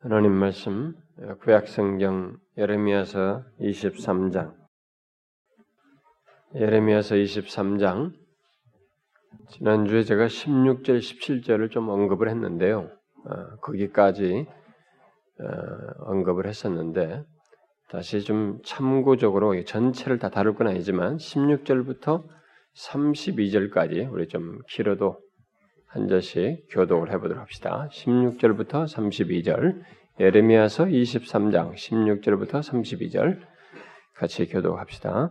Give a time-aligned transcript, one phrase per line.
[0.00, 0.94] 하나님 말씀
[1.40, 4.54] 구약성경 예레미야서 23장
[6.54, 8.12] 예레미야서 23장
[9.48, 12.88] 지난주에 제가 16절 17절을 좀 언급을 했는데요.
[13.24, 14.46] 어, 거기까지
[15.40, 17.24] 어, 언급을 했었는데
[17.90, 22.24] 다시 좀 참고적으로 전체를 다 다룰 건 아니지만 16절부터
[22.76, 25.18] 32절까지 우리 좀 길어도
[25.88, 27.88] 한 절씩 교독을 해보도록 합시다.
[27.90, 29.80] 16절부터 32절,
[30.20, 33.40] 예레미야서 23장 16절부터 32절
[34.14, 35.30] 같이 교독합시다.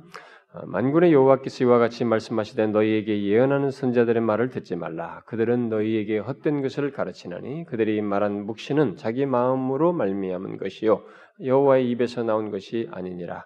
[0.53, 5.21] 어, 만군의 여호와께서 이와 같이 말씀하시되 너희에게 예언하는 선자들의 말을 듣지 말라.
[5.27, 11.03] 그들은 너희에게 헛된 것을 가르치나니 그들이 말한 묵시는 자기 마음으로 말미암은 것이요
[11.43, 13.45] 여호와의 입에서 나온 것이 아니니라.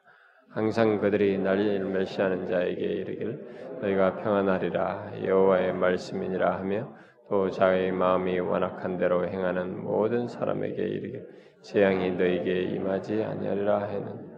[0.53, 3.39] 항상 그들이 날일 멸시하는 자에게 이르길
[3.81, 5.23] 너희가 평안하리라.
[5.25, 6.93] 여호와의 말씀이니라 하며
[7.29, 11.25] 또 자의 마음이 완악한 대로 행하는 모든 사람에게 이르길.
[11.61, 14.29] 재앙이 너희에게 임하지 아니하리라 하는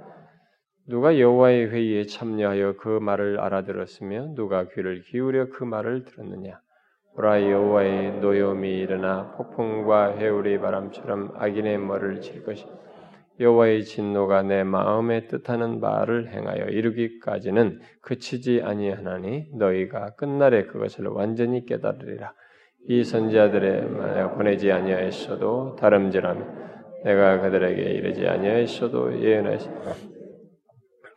[0.86, 6.60] 누가 여호와의 회의에 참여하여 그 말을 알아들었으며 누가 귀를 기울여 그 말을 들었느냐?
[7.16, 12.66] 보라 여호와의 노여움이 일어나 폭풍과 해울의 바람처럼 악인의 머리를 칠 것이
[13.40, 22.34] 여호와의 진노가 내 마음에 뜻하는 말을 행하여 이루기까지는 그치지 아니하나니 너희가 끝날에 그것을 완전히 깨달으리라.
[22.88, 26.46] 이 선지자들의 만약 보내지 아니하였어도 다름질하며
[27.06, 29.62] 내가 그들에게 이르지 아니하였어도 예언하였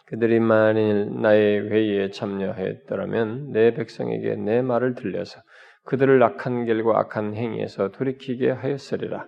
[0.06, 5.40] 그들이 만일 나의 회의에 참여하였더라면 내 백성에게 내 말을 들려서
[5.84, 9.26] 그들을 악한 길과 악한 행위에서 돌이키게 하였으리라.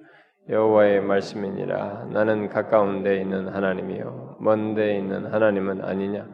[0.49, 2.09] 여호와의 말씀이니라.
[2.11, 6.27] 나는 가까운 데 있는 하나님이요 먼 데 있는 하나님은 아니냐.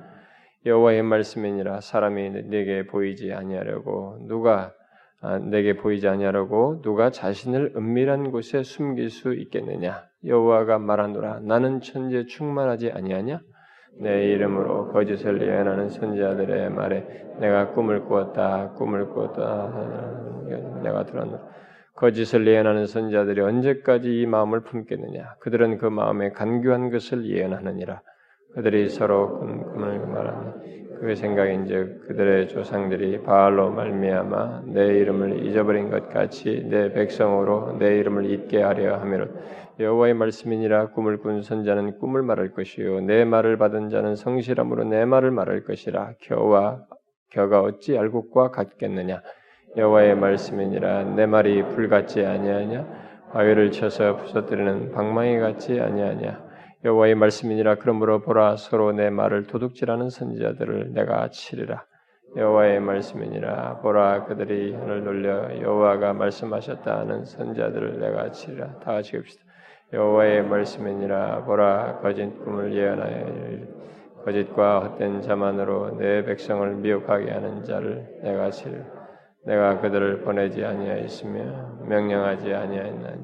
[0.66, 1.80] 여호와의 말씀이니라.
[1.80, 4.72] 사람이 내게 보이지 아니하려고 누가
[5.20, 10.04] 아, 내게 보이지 아니하라고 누가 자신을 은밀한 곳에 숨길 수 있겠느냐?
[10.26, 13.40] 여호와가 말하노라 나는 천재 충만하지 아니하냐?
[14.00, 19.70] 내 이름으로 거짓을 예언하는 선지자들의 말에 내가 꿈을 꾸었다 꿈을 꾸었다
[20.82, 21.42] 내가 들었노라
[21.94, 25.36] 거짓을 예언하는 선지자들이 언제까지 이 마음을 품겠느냐?
[25.40, 28.02] 그들은 그 마음에 간교한 것을 예언하느니라.
[28.54, 36.64] 그들이 서로 꿈을 말하니 그 생각인즉 그들의 조상들이 바알로 말미암아 내 이름을 잊어버린 것 같이
[36.68, 39.26] 내 백성으로 내 이름을 잊게 하려 하며
[39.80, 45.32] 여호와의 말씀이니라 꿈을 꾼 선자는 꿈을 말할 것이요 내 말을 받은 자는 성실함으로 내 말을
[45.32, 46.80] 말할 것이라 겨와
[47.30, 49.20] 겨가 어찌 알곡과 같겠느냐
[49.76, 51.02] 여호와의 말씀이니라.
[51.16, 52.86] 내 말이 불같지 아니하냐?
[53.32, 56.44] 바위를 쳐서 부서뜨리는 방망이 같지 아니하냐?
[56.84, 57.76] 여호와의 말씀이니라.
[57.76, 61.84] 그러므로 보라 서로 내 말을 도둑질하는 선지자들을 내가 치리라.
[62.36, 63.80] 여호와의 말씀이니라.
[63.80, 68.78] 보라 그들이 혀를 놀려 여호와가 말씀하셨다 하는 선지자들을 내가 치리라.
[68.78, 69.42] 다 같이 읍시다.
[69.92, 71.44] 여호와의 말씀이니라.
[71.46, 73.84] 보라 거짓 꿈을 예언하여
[74.24, 78.93] 거짓과 헛된 자만으로 내 백성을 미혹하게 하는 자를 내가 치리라
[79.46, 83.22] 내가 그들을 보내지 아니하였으며 명령하지 아니하였나니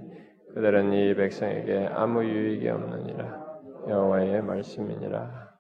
[0.54, 3.50] 그들은 이 백성에게 아무 유익이 없느니라
[3.88, 5.50] 여호와의 말씀이니라.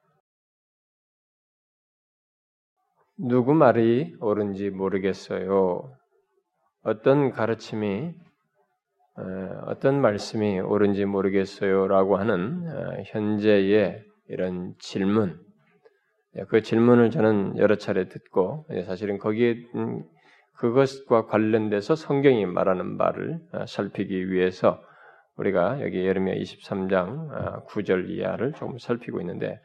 [3.18, 5.92] 누구 말이 옳은지 모르겠어요.
[6.82, 8.14] 어떤 가르침이
[9.16, 9.22] 어,
[9.66, 15.38] 어떤 말씀이 옳은지 모르겠어요라고 하는 어, 현재의 이런 질문,
[16.48, 20.04] 그 질문을 저는 여러 차례 듣고 사실은 거기에 음,
[20.60, 24.82] 그것과 관련돼서 성경이 말하는 말을 어, 살피기 위해서
[25.36, 29.58] 우리가 여기 예레미야 23장 9절 아, 이하를 좀 살피고 있는데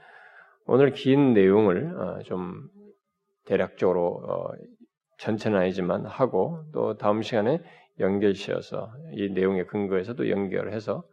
[0.66, 2.70] 오늘 긴 내용을 어, 좀
[3.46, 4.52] 대략적으로 어,
[5.18, 7.60] 전체는 아니지만 하고 또 다음 시간에
[8.00, 11.04] 연결시어서 이 내용의 근거에서도 연결해서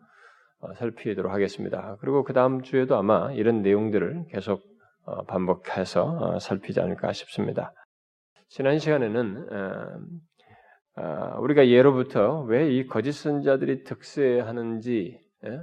[0.61, 1.97] 어, 살피도록 하겠습니다.
[2.01, 4.63] 그리고 그 다음 주에도 아마 이런 내용들을 계속
[5.27, 7.73] 반복해서 살피지 않을까 싶습니다.
[8.55, 9.49] 지난 시간에는
[10.97, 15.61] 아, 우리가 예로부터 왜 이 거짓 선자들이 득세하는지, 예?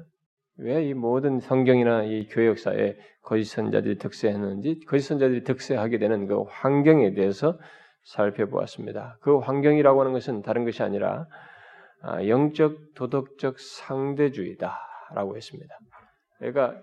[0.57, 7.13] 왜이 모든 성경이나 이 교회 역사에 거짓 선자들이 득세했는지, 거짓 선자들이 득세하게 되는 그 환경에
[7.13, 7.59] 대해서
[8.05, 9.19] 살펴보았습니다.
[9.21, 11.27] 그 환경이라고 하는 것은 다른 것이 아니라
[12.01, 15.77] 아, 영적 도덕적 상대주의다라고 했습니다.
[16.39, 16.81] 그러니까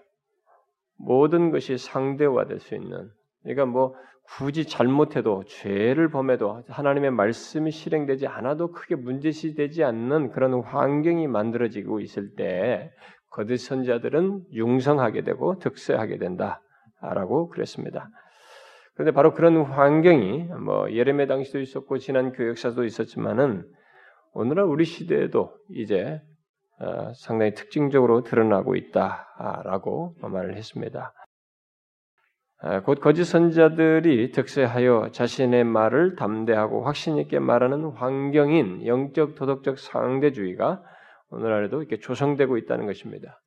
[0.98, 3.10] 모든 것이 상대화될 수 있는,
[3.42, 3.96] 그러니까 뭐
[4.28, 12.00] 굳이 잘못해도 죄를 범해도 하나님의 말씀이 실행되지 않아도 크게 문제시 되지 않는 그런 환경이 만들어지고
[12.00, 12.90] 있을 때
[13.30, 18.08] 거짓 선자들은 융성하게 되고 득세하게 된다라고 그랬습니다.
[18.94, 23.64] 그런데 바로 그런 환경이 뭐 예레미야 당시도 있었고 지난 교역사도 있었지만은
[24.32, 26.20] 오늘날 우리 시대에도 이제
[26.78, 31.12] 어, 상당히 특징적으로 드러나고 있다라고 말을 했습니다.
[32.62, 40.82] 어, 곧 거짓 선자들이 득세하여 자신의 말을 담대하고 확신 있게 말하는 환경인 영적 도덕적 상대주의가
[41.30, 43.40] 오늘날에도 이렇게 조성되고 있다는 것입니다.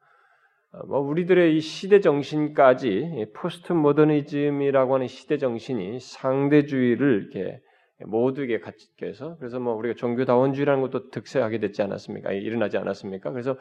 [0.71, 7.59] 어, 뭐 우리들의 이 시대 정신까지 포스트 모더니즘이라고 하는 시대 정신이 상대주의를 이렇게
[8.05, 12.31] 모두에게 같이 해서 그래서 뭐 우리가 종교다원주의라는 것도 득세하게 됐지 않았습니까?
[12.31, 13.31] 일어나지 않았습니까?
[13.31, 13.57] 그래서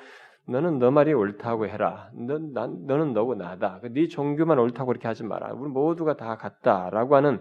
[0.47, 2.11] 너는 너 말이 옳다고 해라.
[2.15, 3.81] 너, 난, 너는 너고 나다.
[3.81, 5.53] 그네 종교만 옳다고 그렇게 하지 마라.
[5.55, 7.41] 우리 모두가 다 같다라고 하는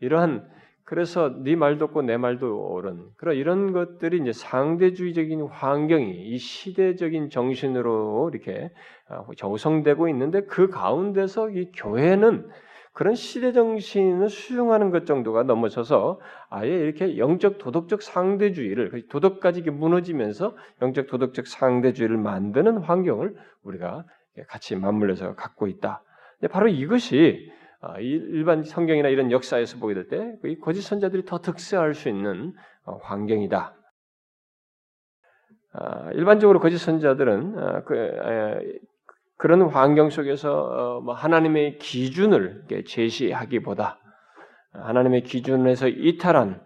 [0.00, 0.48] 이러한
[0.88, 7.28] 그래서 네 말도 없고 내 말도 옳은 그런 이런 것들이 이제 상대주의적인 환경이 이 시대적인
[7.28, 8.70] 정신으로 이렇게
[9.36, 12.48] 조성되고 어, 있는데 그 가운데서 이 교회는
[12.98, 16.18] 그런 시대 정신을 수용하는 것 정도가 넘어서서
[16.50, 24.04] 아예 이렇게 영적 도덕적 상대주의를 그 도덕까지 무너지면서 영적 도덕적 상대주의를 만드는 환경을 우리가
[24.48, 26.02] 같이 맞물려서 갖고 있다.
[26.50, 27.48] 바로 이것이
[27.80, 32.52] 아, 일반 성경이나 이런 역사에서 보게 될 때 거짓 선자들이 더 득세할 수 있는
[32.84, 33.76] 어, 환경이다.
[35.74, 37.82] 아, 일반적으로 거짓 선자들은 아,
[39.38, 43.98] 그, 그런 환경 속에서 어, 뭐 하나님의 기준을 제시하기보다
[44.72, 46.60] 하나님의 기준에서 이탈한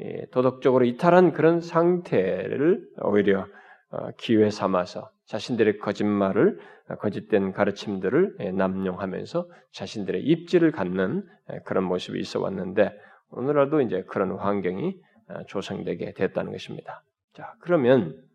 [0.00, 3.46] 예, 도덕적으로 이탈한 그런 상태를 오히려
[3.90, 6.60] 어, 기회 삼아서 자신들의 거짓말을
[7.00, 12.92] 거짓된 가르침들을 예, 남용하면서 자신들의 입지를 갖는 예, 그런 모습이 있어 왔는데
[13.30, 14.96] 오늘날도 이제 그런 환경이
[15.46, 17.02] 조성되게 됐다는 것입니다.
[17.34, 18.27] 자 그러면 아,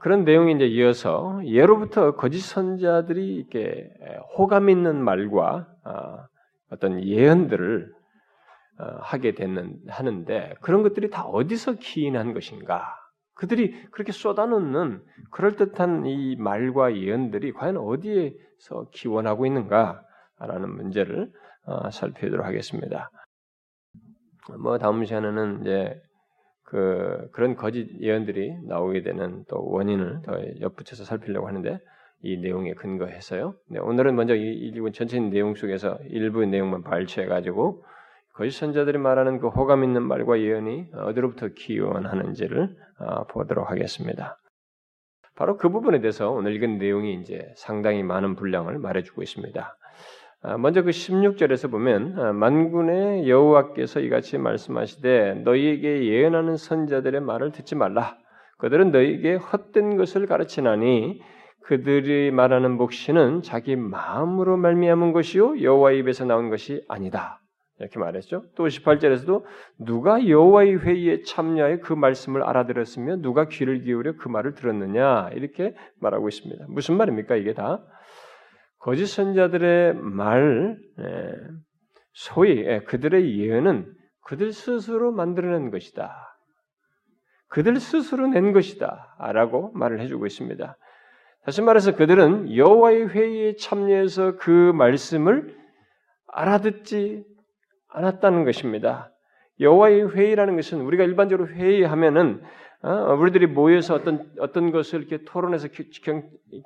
[0.00, 3.90] 그런 내용이 이제 이어서 예로부터 거짓 선자들이 이렇게
[4.36, 6.26] 호감 있는 말과 아,
[6.70, 7.92] 어떤 예언들을
[8.78, 12.96] 어, 하게 되는 하는데 그런 것들이 다 어디서 기인한 것인가?
[13.34, 21.30] 그들이 그렇게 쏟아놓는 그럴 듯한 이 말과 예언들이 과연 어디에서 기원하고 있는가라는 문제를
[21.66, 23.10] 어, 살펴보도록 하겠습니다.
[24.58, 26.00] 뭐 다음 시간에는 이제
[26.64, 31.78] 그 그런 거짓 예언들이 나오게 되는 또 원인을 더 엿붙여서 살피려고 하는데
[32.22, 33.54] 이 내용에 근거해서요.
[33.70, 37.84] 네, 오늘은 먼저 이 일부 전체 내용 속에서 일부 내용만 발췌해 가지고
[38.34, 44.38] 거짓 선자들이 말하는 그 호감 있는 말과 예언이 어디로부터 기원하는지를 어, 보도록 하겠습니다.
[45.36, 49.76] 바로 그 부분에 대해서 오늘 읽은 내용이 이제 상당히 많은 분량을 말해주고 있습니다.
[50.46, 57.74] 아, 먼저 그 16절에서 보면 아, 만군의 여호와께서 이같이 말씀하시되 너희에게 예언하는 선자들의 말을 듣지
[57.74, 58.18] 말라.
[58.58, 61.22] 그들은 너희에게 헛된 것을 가르치나니
[61.62, 67.40] 그들이 말하는 목시는 자기 마음으로 말미암은 것이요 여호와 입에서 나온 것이 아니다.
[67.80, 68.44] 이렇게 말했죠.
[68.54, 69.44] 또 18절에서도
[69.78, 76.28] 누가 여호와의 회의에 참여하여 그 말씀을 알아들었으며 누가 귀를 기울여 그 말을 들었느냐 이렇게 말하고
[76.28, 76.66] 있습니다.
[76.68, 77.82] 무슨 말입니까 이게 다?
[78.84, 81.32] 거짓 선자들의 말, 예,
[82.12, 83.90] 소위 예, 그들의 예언은
[84.20, 86.36] 그들 스스로 만들어낸 것이다.
[87.48, 90.76] 그들 스스로 낸 것이다 라고 말을 해주고 있습니다.
[91.46, 95.56] 다시 말해서 그들은 여호와의 회의에 참여해서 그 말씀을
[96.26, 97.24] 알아듣지
[97.88, 99.10] 않았다는 것입니다.
[99.60, 102.42] 여호와의 회의라는 것은 우리가 일반적으로 회의하면은
[102.84, 105.68] 어, 우리들이 모여서 어떤 어떤 것을 이렇게 토론해서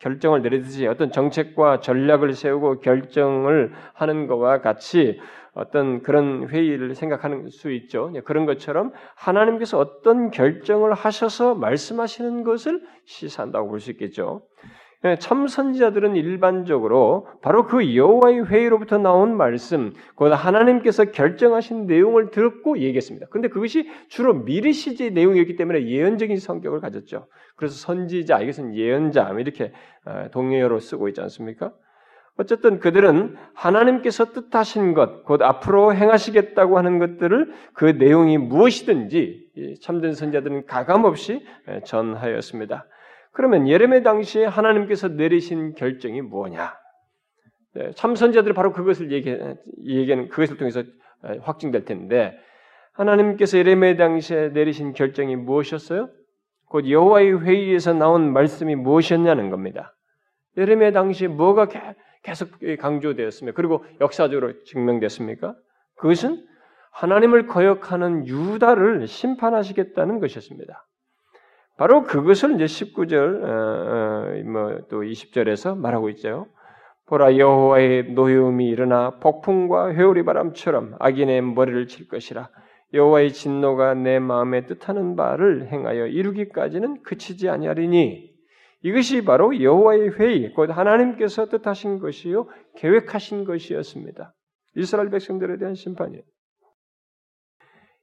[0.00, 5.20] 결정을 내리듯이 어떤 정책과 전략을 세우고 결정을 하는 것과 같이
[5.54, 8.12] 어떤 그런 회의를 생각하는 수 있죠.
[8.24, 14.42] 그런 것처럼 하나님께서 어떤 결정을 하셔서 말씀하시는 것을 시사한다고 볼 수 있겠죠.
[15.04, 23.26] 예, 참선지자들은 일반적으로 바로 그 여호와의 회의로부터 나온 말씀, 곧 하나님께서 결정하신 내용을 듣고 얘기했습니다.
[23.30, 27.28] 근데 그것이 주로 미리 시제의 내용이었기 때문에 예언적인 성격을 가졌죠.
[27.54, 29.72] 그래서 선지자, 이것은 예언자 이렇게
[30.04, 31.72] 어, 동의어로 쓰고 있지 않습니까?
[32.36, 40.66] 어쨌든 그들은 하나님께서 뜻하신 것, 곧 앞으로 행하시겠다고 하는 것들을 그 내용이 무엇이든지 참된 선자들은
[40.66, 42.84] 가감 없이 예, 전하였습니다.
[43.38, 46.76] 그러면 예레미야 당시에 하나님께서 내리신 결정이 뭐냐?
[47.74, 49.30] 네, 참선자들이 바로 그것을 얘기,
[49.84, 50.82] 얘기하는 그것을 통해서
[51.42, 52.36] 확증될 텐데
[52.94, 56.10] 하나님께서 예레미야 당시에 내리신 결정이 무엇이었어요?
[56.66, 59.94] 곧 여호와의 회의에서 나온 말씀이 무엇이었냐는 겁니다.
[60.56, 61.68] 예레미야 당시에 뭐가
[62.24, 62.48] 계속
[62.80, 65.54] 강조되었으며 그리고 역사적으로 증명됐습니까?
[65.94, 66.44] 그것은
[66.90, 70.84] 하나님을 거역하는 유다를 심판하시겠다는 것이었습니다.
[71.78, 76.48] 바로 그것을 이제 19절 어, 어, 뭐또 20절에서 말하고 있죠.
[77.06, 82.50] 보라 여호와의 노여움이 일어나 폭풍과 회오리 바람처럼 악인의 머리를 칠 것이라
[82.92, 88.28] 여호와의 진노가 내 마음에 뜻하는 바를 행하여 이루기까지는 그치지 아니하리니
[88.82, 94.34] 이것이 바로 여호와의 회의 곧 하나님께서 뜻하신 것이요 계획하신 것이었습니다.
[94.76, 96.22] 이스라엘 백성들에 대한 심판이에요.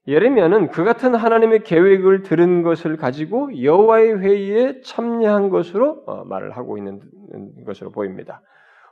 [0.07, 6.77] 예레미야는 그 같은 하나님의 계획을 들은 것을 가지고 여호와의 회의에 참여한 것으로 어, 말을 하고
[6.77, 7.01] 있는
[7.65, 8.41] 것으로 보입니다.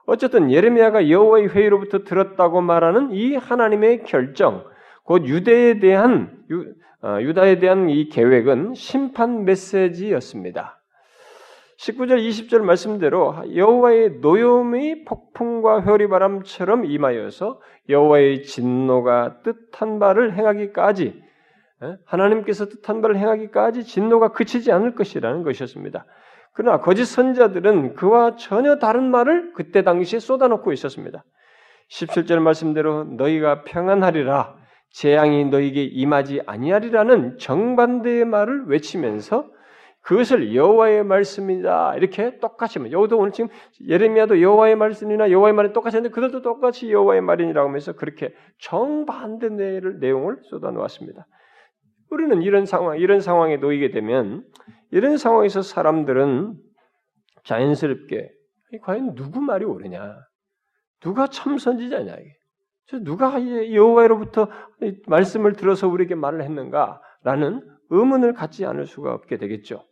[0.05, 4.63] 어쨌든 예레미야가 여호와의 회의로부터 들었다고 말하는 이 하나님의 결정,
[5.03, 10.83] 곧 유대에 대한 유, 어, 유다에 대한 이 계획은 심판 메시지였습니다.
[11.84, 17.60] 19절 20절 말씀대로 여호와의 노염의 폭풍과 회리바람처럼 임하여서
[17.90, 21.22] 여호와의 진노가 뜻한 바를 행하기까지
[22.06, 26.06] 하나님께서 뜻한 바를 행하기까지 진노가 그치지 않을 것이라는 것이었습니다.
[26.54, 31.25] 그러나 거짓 선자들은 그와 전혀 다른 말을 그때 당시에 쏟아놓고 있었습니다.
[31.90, 34.56] 17절 말씀대로 너희가 평안하리라
[34.92, 39.52] 재앙이 너희에게 임하지 아니하리라는 정반대의 말을 외치면서
[40.03, 43.50] 그것을 여호와의 말씀이다 이렇게 똑같이 여호도 오늘 지금
[43.88, 50.39] 예레미야도 여호와의 말씀이나 여호와의 말이 똑같이 했는데 그들도 똑같이 여호와의 말이라고 하면서 그렇게 정반대 내용을
[50.50, 51.25] 쏟아놓았습니다.
[52.12, 54.43] 우리는 이런 상황 이런 상황에 놓이게 되면
[54.91, 56.55] 이런 상황에서 사람들은
[57.45, 58.29] 자연스럽게
[58.81, 60.17] 과연 누구 말이 옳으냐
[61.00, 64.50] 누가 참 선지자냐 이게 누가 여호와로부터
[65.07, 69.86] 말씀을 들어서 우리에게 말을 했는가라는 의문을 갖지 않을 수가 없게 되겠죠.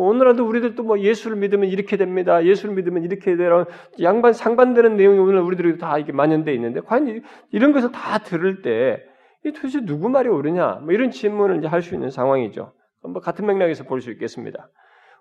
[0.00, 2.42] 뭐 오늘날도 우리들도 뭐 예수를 믿으면 이렇게 됩니다.
[2.42, 3.66] 예수를 믿으면 이렇게 되라.
[4.00, 7.20] 양반 상반되는 내용이 오늘 우리들이 다 이렇게 만연돼 있는데 과연
[7.52, 9.04] 이런 것을 다 들을 때
[9.44, 10.76] 도대체 누구 말이 옳으냐?
[10.84, 12.72] 뭐 이런 질문을 이제 할 수 있는 상황이죠.
[13.02, 14.70] 뭐 같은 맥락에서 볼 수 있겠습니다.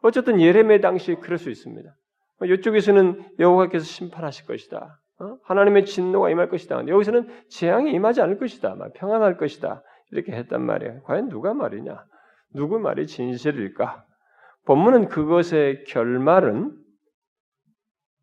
[0.01, 1.89] 어쨌든 예레미야 당시 그럴 수 있습니다.
[2.39, 4.97] 뭐 이쪽에서는 여호와께서 심판하실 것이다.
[5.19, 5.37] 어?
[5.43, 6.87] 하나님의 진노가 임할 것이다.
[6.87, 8.77] 여기서는 재앙이 임하지 않을 것이다.
[8.95, 9.83] 평안할 것이다.
[10.11, 11.01] 이렇게 했단 말이에요.
[11.03, 12.01] 과연 누가 말이냐?
[12.55, 14.05] 누구 말이 진실일까?
[14.65, 16.75] 본문은 그것의 결말은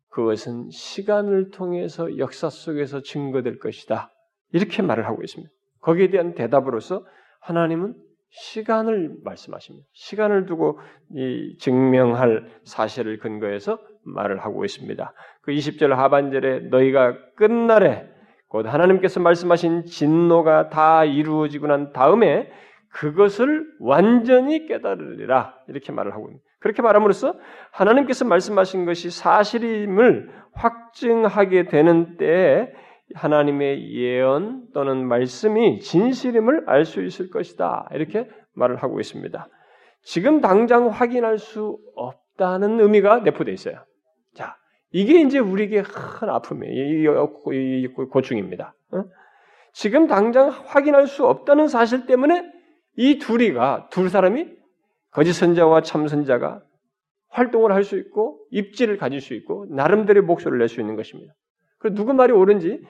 [0.09, 4.11] 그것은 시간을 통해서 역사 속에서 증거될 것이다.
[4.51, 5.51] 이렇게 말을 하고 있습니다.
[5.81, 7.05] 거기에 대한 대답으로서
[7.41, 7.95] 하나님은
[8.29, 9.87] 시간을 말씀하십니다.
[9.93, 10.79] 시간을 두고
[11.15, 15.13] 이 증명할 사실을 근거해서 말을 하고 있습니다.
[15.41, 18.09] 그 20절 하반절에 너희가 끝날에
[18.47, 22.49] 곧 하나님께서 말씀하신 진노가 다 이루어지고 난 다음에
[22.89, 26.47] 그것을 완전히 깨달으리라 이렇게 말을 하고 있습니다.
[26.59, 27.35] 그렇게 말함으로써
[27.71, 32.71] 하나님께서 말씀하신 것이 사실임을 확증하게 되는 때에
[33.13, 37.87] 하나님의 예언 또는 말씀이 진실임을 알 수 있을 것이다.
[37.93, 39.47] 이렇게 말을 하고 있습니다.
[40.01, 43.85] 지금 당장 확인할 수 없다는 의미가 내포되어 있어요.
[44.35, 44.55] 자,
[44.91, 47.33] 이게 이제 우리에게 큰 아픔이에요.
[47.53, 48.73] 이 고충입니다.
[49.73, 52.56] 지금 당장 확인할 수 없다는 사실 때문에
[52.97, 54.47] 이 둘이가 두 사람이
[55.11, 56.61] 거짓 선자와 참 선자가
[57.29, 61.33] 활동을 할 수 있고 입지를 가질 수 있고 나름대로의 목소리를 낼 수 있는 것입니다.
[61.79, 62.81] 그 누구 말이 옳은지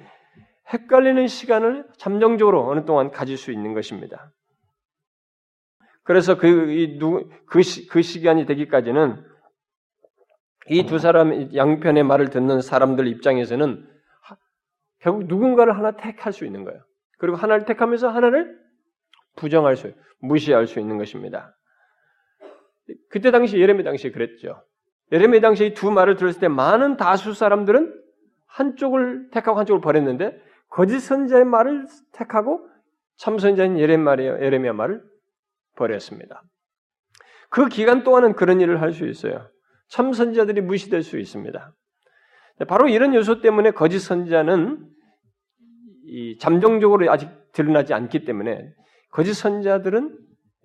[0.73, 4.31] 헷갈리는 시간을 잠정적으로 어느 동안 가질 수 있는 것입니다.
[6.03, 9.23] 그래서 그, 이, 누, 그, 시, 그 시간이 되기까지는
[10.69, 13.87] 이 두 사람, 양편의 말을 듣는 사람들 입장에서는
[14.99, 16.81] 결국 누군가를 하나 택할 수 있는 거예요.
[17.17, 18.57] 그리고 하나를 택하면서 하나를
[19.37, 21.55] 부정할 수, 무시할 수 있는 것입니다.
[23.09, 24.63] 그때 당시 예레미 당시에 그랬죠.
[25.11, 27.93] 예레미 당시에 두 말을 들었을 때 많은 다수 사람들은
[28.47, 30.37] 한쪽을 택하고 한쪽을 버렸는데
[30.69, 32.67] 거짓 선자의 말을 택하고
[33.15, 35.03] 참 선자인 예레미야 말을
[35.75, 36.43] 버렸습니다.
[37.49, 39.49] 그 기간 동안은 그런 일을 할 수 있어요.
[39.89, 41.73] 참 선자들이 무시될 수 있습니다.
[42.67, 44.85] 바로 이런 요소 때문에 거짓 선자는
[46.39, 48.73] 잠정적으로 아직 드러나지 않기 때문에
[49.09, 50.17] 거짓 선자들은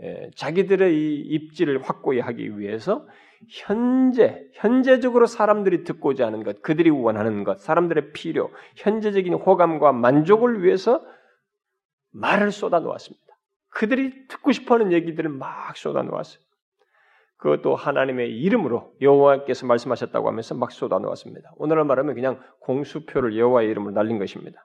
[0.02, 3.06] 예, 자기들의 이 입지를 확고히 하기 위해서
[3.48, 11.04] 현재 현재적으로 사람들이 듣고자 하는 것, 그들이 원하는 것, 사람들의 필요, 현재적인 호감과 만족을 위해서
[12.10, 13.26] 말을 쏟아 놓았습니다.
[13.68, 16.42] 그들이 듣고 싶어하는 얘기들을 막 쏟아 놓았어요.
[17.38, 21.52] 그것도 하나님의 이름으로 여호와께서 말씀하셨다고 하면서 막 쏟아 놓았습니다.
[21.56, 24.64] 오늘날 말하면 그냥 공수표를 여호와의 이름으로 날린 것입니다.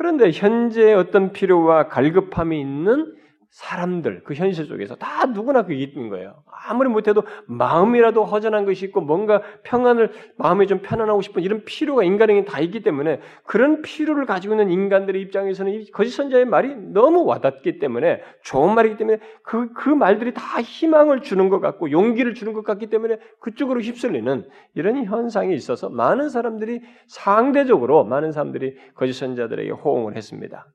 [0.00, 3.14] 그런데 현재 어떤 필요와 갈급함이 있는
[3.50, 6.44] 사람들 그 현실 속에서 다 누구나 그게 있는 거예요.
[6.68, 12.44] 아무리 못해도 마음이라도 허전한 것이 있고 뭔가 평안을 마음이 좀 편안하고 싶은 이런 필요가 인간에게
[12.44, 17.80] 다 있기 때문에 그런 필요를 가지고 있는 인간들의 입장에서는 이 거짓 선자의 말이 너무 와닿기
[17.80, 22.62] 때문에 좋은 말이기 때문에 그, 그 말들이 다 희망을 주는 것 같고 용기를 주는 것
[22.64, 30.16] 같기 때문에 그쪽으로 휩쓸리는 이런 현상이 있어서 많은 사람들이 상대적으로 많은 사람들이 거짓 선자들에게 호응을
[30.16, 30.68] 했습니다.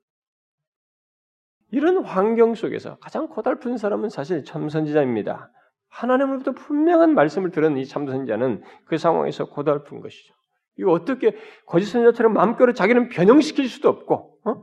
[1.70, 5.50] 이런 환경 속에서 가장 고달픈 사람은 사실 참선지자입니다.
[5.88, 10.34] 하나님으로부터 분명한 말씀을 들은 이 참선자는 그 상황에서 고달픈 것이죠.
[10.78, 11.34] 이거 어떻게
[11.66, 14.62] 거짓 선자처럼 마음대로 자기는 변형시킬 수도 없고 어?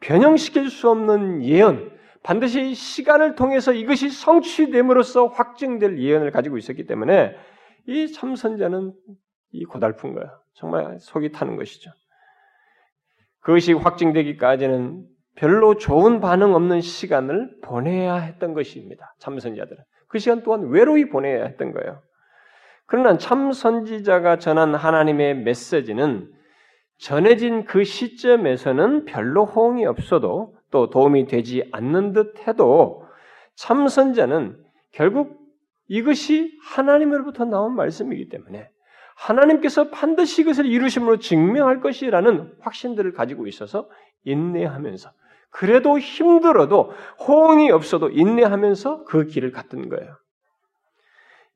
[0.00, 1.90] 변형시킬 수 없는 예언,
[2.22, 7.34] 반드시 시간을 통해서 이것이 성취됨으로써 확증될 예언을 가지고 있었기 때문에
[7.86, 8.92] 이 참선자는
[9.52, 10.38] 이 고달픈 거야.
[10.54, 11.90] 정말 속이 타는 것이죠.
[13.40, 15.06] 그것이 확증되기까지는
[15.36, 19.14] 별로 좋은 반응 없는 시간을 보내야 했던 것입니다.
[19.18, 19.82] 참선자들은.
[20.08, 22.00] 그 시간 동안 외로이 보내야 했던 거예요.
[22.86, 26.30] 그러나 참 선지자가 전한 하나님의 메시지는
[26.98, 33.04] 전해진 그 시점에서는 별로 호응이 없어도 또 도움이 되지 않는 듯 해도
[33.56, 34.56] 참 선자는
[34.92, 35.40] 결국
[35.88, 38.68] 이것이 하나님으로부터 나온 말씀이기 때문에
[39.16, 43.88] 하나님께서 반드시 이것을 이루심으로 증명할 것이라는 확신들을 가지고 있어서
[44.24, 45.10] 인내하면서
[45.54, 46.92] 그래도 힘들어도
[47.28, 50.18] 호응이 없어도 인내하면서 그 길을 갔던 거예요.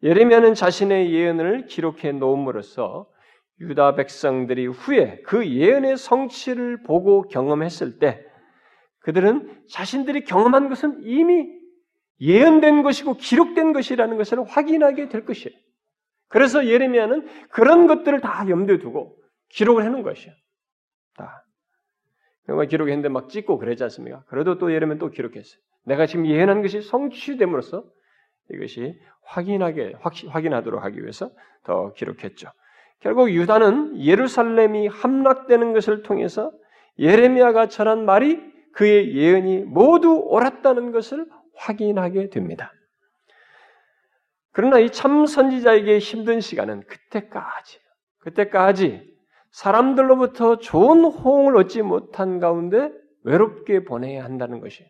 [0.04, 3.08] 예레미야는 자신의 예언을 기록해 놓음으로써
[3.60, 8.24] 유다 백성들이 후에 그 예언의 성취를 보고 경험했을 때
[9.00, 11.48] 그들은 자신들이 경험한 것은 이미
[12.20, 15.58] 예언된 것이고 기록된 것이라는 것을 확인하게 될 것이에요.
[16.28, 19.16] 그래서 예레미야는 그런 것들을 다 염두에 두고
[19.48, 20.36] 기록을 해놓은 것이에요.
[21.16, 21.47] 다.
[22.48, 24.24] 정말 기록했는데 막 찍고 그러지 않습니까?
[24.26, 25.60] 그래도 또 예레미야는 또 기록했어요.
[25.84, 27.84] 내가 지금 예언한 것이 성취됨으로써
[28.50, 29.92] 이것이 확인하게
[30.28, 31.30] 확인하도록 하기 위해서
[31.64, 32.48] 더 기록했죠.
[33.00, 36.50] 결국 유다는 예루살렘이 함락되는 것을 통해서
[36.98, 38.40] 예레미야가 전한 말이
[38.72, 42.72] 그의 예언이 모두 옳았다는 것을 확인하게 됩니다.
[44.52, 47.78] 그러나 이 참 선지자에게 힘든 시간은 그때까지,
[48.20, 49.17] 그때까지
[49.52, 52.92] 사람들로부터 좋은 호응을 얻지 못한 가운데
[53.24, 54.88] 외롭게 보내야 한다는 것이에요.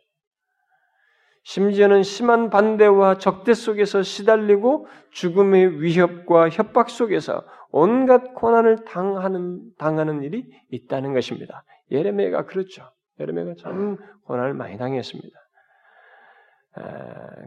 [1.45, 10.47] 심지어는 심한 반대와 적대 속에서 시달리고 죽음의 위협과 협박 속에서 온갖 고난을 당하는, 당하는 일이
[10.71, 11.65] 있다는 것입니다.
[11.91, 12.91] 예레미야가 그렇죠.
[13.19, 15.39] 예레미야가 참 고난을 많이 당했습니다.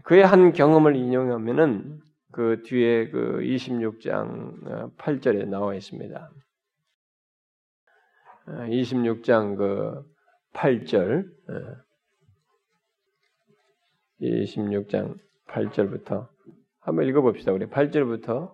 [0.03, 1.99] 그의 한 경험을 인용하면은
[2.31, 6.29] 그 뒤에 그 26장 8절에 어, 나와 있습니다.
[8.47, 10.03] 26장 그
[10.53, 11.25] 8절
[14.21, 16.27] 26장 8절부터
[16.79, 17.51] 한번 읽어봅시다.
[17.51, 18.53] 우리 8절부터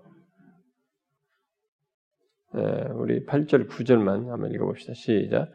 [2.96, 4.94] 우리 8절 9절만 한번 읽어봅시다.
[4.94, 5.52] 시작.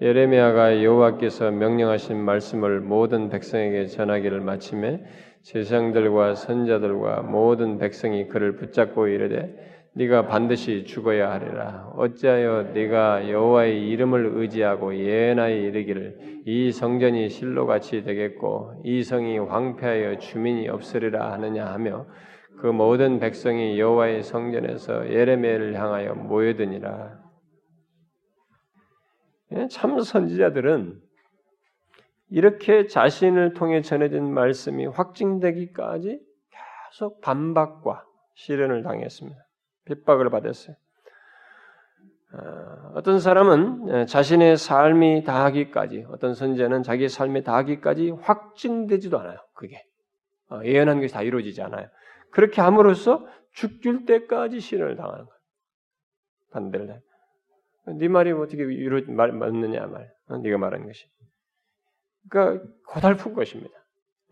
[0.00, 5.04] 예레미야가 여호와께서 명령하신 말씀을 모든 백성에게 전하기를 마침에
[5.42, 11.92] 세상들과 선자들과 모든 백성이 그를 붙잡고 이르되 네가 반드시 죽어야 하리라.
[11.94, 20.68] 어찌하여 네가 여호와의 이름을 의지하고 예나에 이르기를 이 성전이 실로같이 되겠고 이 성이 황폐하여 주민이
[20.68, 22.06] 없으리라 하느냐 하며
[22.58, 27.22] 그 모든 백성이 여호와의 성전에서 예레미야를 향하여 모여드니라.
[29.52, 31.00] 예, 참 선지자들은
[32.30, 36.20] 이렇게 자신을 통해 전해진 말씀이 확증되기까지
[36.90, 38.04] 계속 반박과
[38.34, 39.44] 시련을 당했습니다.
[39.86, 40.76] 핍박을 받았어요.
[42.32, 49.38] 어, 어떤 사람은 예, 자신의 삶이 다하기까지, 어떤 선제는 자기 삶이 다하기까지 확증되지도 않아요.
[49.54, 49.84] 그게
[50.50, 51.88] 어, 예언한 것이 다 이루어지지 않아요.
[52.30, 55.38] 그렇게 함으로써 죽을 때까지 시련을 당하는 거예요.
[56.50, 57.00] 반대를 해.
[57.98, 60.10] 네 말이 어떻게 이루 말 맞느냐 말.
[60.28, 61.06] 어, 네가 말하는 것이.
[62.28, 63.83] 그러니까 고달픈 것입니다.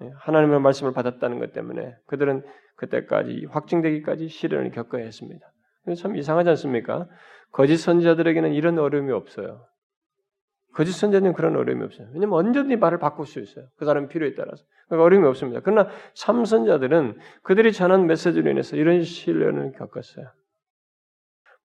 [0.02, 2.42] 예, 하나님의 말씀을 받았다는 것 때문에 그들은
[2.76, 5.46] 그때까지 확증되기까지 시련을 겪어야 했습니다.
[5.96, 7.08] 참 이상하지 않습니까?
[7.52, 9.66] 거짓 선지자들에게는 이런 어려움이 없어요.
[10.74, 12.08] 거짓 선지자는 그런 어려움이 없어요.
[12.14, 13.66] 왜냐면 언제든지 말을 바꿀 수 있어요.
[13.76, 14.64] 그 사람 필요에 따라서.
[14.86, 15.60] 그러니까 어려움이 없습니다.
[15.62, 20.30] 그러나 참 선자들은 그들이 전한 메시지로 인해서 이런 시련을 겪었어요.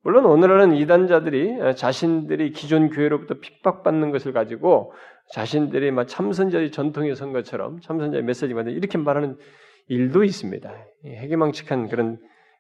[0.03, 4.93] 물론 오늘날은 이단자들이 자신들이 기존 교회로부터 핍박받는 것을 가지고
[5.31, 9.37] 자신들이 막 참선자의 전통에 선 것처럼 참선자의 메시지가 이렇게 말하는
[9.87, 10.73] 일도 있습니다.
[11.05, 12.17] 해괴망측한 그런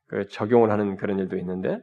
[0.07, 1.79] 그 적용을 하는 그런 일도 있는데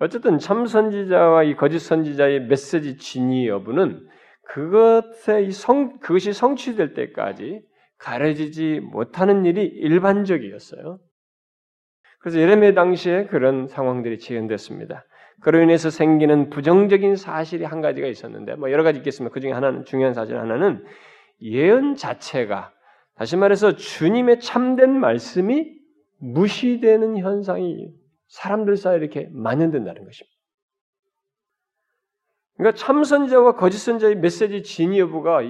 [0.00, 4.06] 어쨌든 참 선지자와 이 거짓 선지자의 메시지 진위 여부는
[4.48, 7.62] 그것의 성 그것이 성취될 때까지
[7.98, 10.98] 가려지지 못하는 일이 일반적이었어요.
[12.18, 15.04] 그래서 예레미야 당시에 그런 상황들이 재현됐습니다.
[15.44, 19.30] 그로 인해서 생기는 부정적인 사실이 한 가지가 있었는데 뭐 여러 가지 있겠습니다.
[19.30, 20.82] 그 중에 하나는 중요한 사실 하나는
[21.42, 22.72] 예언 자체가
[23.14, 25.70] 다시 말해서 주님의 참된 말씀이
[26.16, 27.92] 무시되는 현상이
[28.28, 30.34] 사람들 사이에 이렇게 만연된다는 것입니다.
[32.56, 35.40] 그러니까 참선자와 거짓선자의 메시지 진위 여부가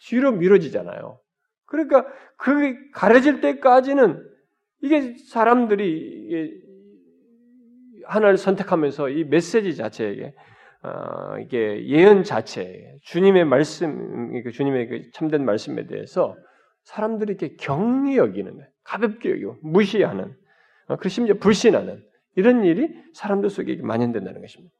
[0.00, 1.20] 뒤로 미뤄지잖아요.
[1.66, 2.06] 그러니까
[2.38, 4.20] 그 가려질 때까지는
[4.82, 6.66] 이게 사람들이
[8.08, 10.34] 하나를 선택하면서 이 메시지 자체에게
[10.82, 16.36] 어, 이게 예언 자체, 주님의 말씀, 주님의 그 참된 말씀에 대해서
[16.84, 20.34] 사람들이 이렇게 경히 여기는, 가볍게 여기고 무시하는,
[20.86, 22.02] 어, 그 심지어 불신하는
[22.36, 24.72] 이런 일이 사람들 속에 만연된다는 것입니다.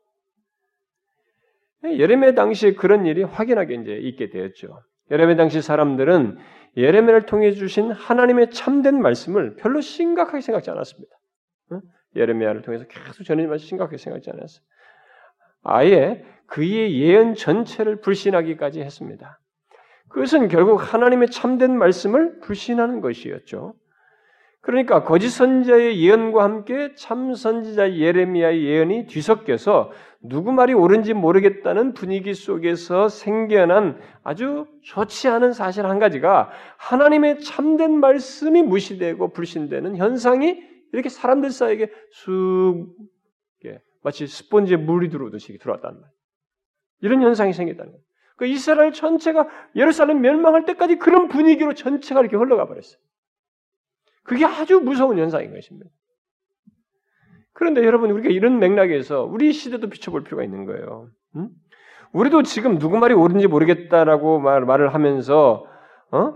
[1.84, 4.80] 예레미야 당시에 그런 일이 확연하게 이제 있게 되었죠.
[5.10, 6.38] 예레미야 당시 사람들은
[6.76, 11.14] 예레미야를 통해 주신 하나님의 참된 말씀을 별로 심각하게 생각지 않았습니다.
[12.16, 14.62] 예레미야를 통해서 계속 전해진 말씀 심각하게 생각지 않았어요.
[15.62, 19.38] 아예 그의 예언 전체를 불신하기까지 했습니다.
[20.08, 23.74] 그것은 결국 하나님의 참된 말씀을 불신하는 것이었죠.
[24.60, 32.34] 그러니까 거짓 선지자의 예언과 함께 참 선지자 예레미야의 예언이 뒤섞여서 누구 말이 옳은지 모르겠다는 분위기
[32.34, 40.60] 속에서 생겨난 아주 좋지 않은 사실 한 가지가 하나님의 참된 말씀이 무시되고 불신되는 현상이
[40.92, 42.96] 이렇게 사람들 사이에 쑥
[44.02, 46.12] 마치 스펀지에 물이 들어오듯이 들어왔단 말이에요.
[47.00, 48.04] 이런 현상이 생겼다는 거예요.
[48.36, 52.98] 그 이스라엘 전체가 예루살렘 멸망할 때까지 그런 분위기로 전체가 이렇게 흘러가 버렸어요.
[54.22, 55.90] 그게 아주 무서운 현상인 것입니다.
[57.52, 61.10] 그런데 여러분 우리가 이런 맥락에서 우리 시대도 비춰볼 필요가 있는 거예요.
[61.36, 61.48] 응?
[62.12, 65.66] 우리도 지금 누구 말이 옳은지 모르겠다라고 말, 말을 하면서
[66.12, 66.34] 어?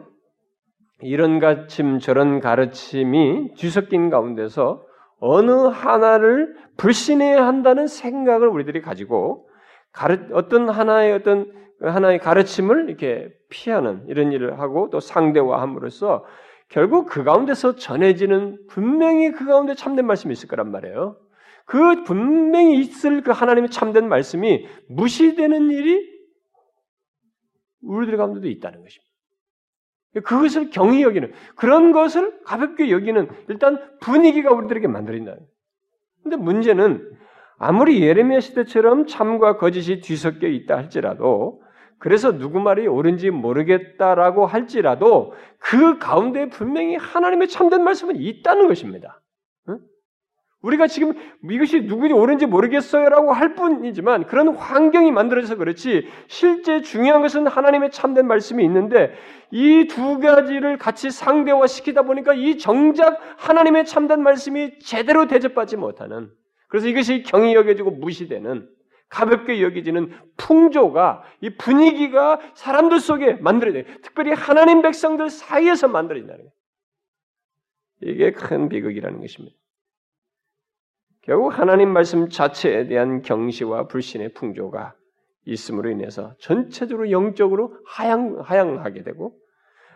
[1.02, 4.84] 이런 가르침 저런 가르침이 뒤섞인 가운데서
[5.18, 9.48] 어느 하나를 불신해야 한다는 생각을 우리들이 가지고
[9.92, 16.24] 가르, 어떤 하나의 어떤 하나의 가르침을 이렇게 피하는 이런 일을 하고 또 상대화함으로써
[16.68, 21.16] 결국 그 가운데서 전해지는 분명히 그 가운데 참된 말씀이 있을 거란 말이에요.
[21.66, 26.10] 그 분명히 있을 그 하나님의 참된 말씀이 무시되는 일이
[27.82, 29.11] 우리들 가운데도 있다는 것입니다.
[30.20, 35.36] 그것을 경히 여기는 그런 것을 가볍게 여기는 일단 분위기가 우리들에게 만들어진다.
[36.22, 37.10] 근데 문제는
[37.58, 41.62] 아무리 예레미야 시대처럼 참과 거짓이 뒤섞여 있다 할지라도
[41.98, 49.21] 그래서 누구 말이 옳은지 모르겠다라고 할지라도 그 가운데 분명히 하나님의 참된 말씀은 있다는 것입니다.
[50.62, 51.12] 우리가 지금
[51.50, 58.26] 이것이 누구인지 옳은지 모르겠어요라고 할 뿐이지만 그런 환경이 만들어져서 그렇지 실제 중요한 것은 하나님의 참된
[58.26, 59.12] 말씀이 있는데
[59.50, 66.30] 이 두 가지를 같이 상대화 시키다 보니까 이 정작 하나님의 참된 말씀이 제대로 대접받지 못하는
[66.68, 68.68] 그래서 이것이 경이 여겨지고 무시되는
[69.10, 73.84] 가볍게 여기지는 풍조가 이 분위기가 사람들 속에 만들어져요.
[74.00, 76.52] 특별히 하나님 백성들 사이에서 만들어진다는 거예요.
[78.14, 79.54] 이게 큰 비극이라는 것입니다.
[81.22, 84.94] 결국 하나님 말씀 자체에 대한 경시와 불신의 풍조가
[85.44, 89.36] 있음으로 인해서 전체적으로 영적으로 하향, 하향하게 되고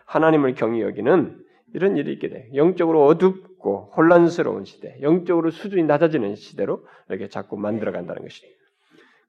[0.05, 1.37] 하나님을 경히 여기는
[1.73, 2.49] 이런 일이 있게 돼.
[2.55, 8.47] 영적으로 어둡고 혼란스러운 시대, 영적으로 수준이 낮아지는 시대로 이렇게 자꾸 만들어 간다는 것이죠.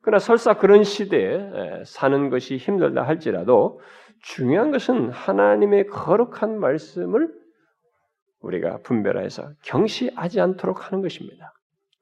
[0.01, 3.81] 그러나 설사 그런 시대에 사는 것이 힘들다 할지라도
[4.23, 7.35] 중요한 것은 하나님의 거룩한 말씀을
[8.41, 11.53] 우리가 분별해서 경시하지 않도록 하는 것입니다.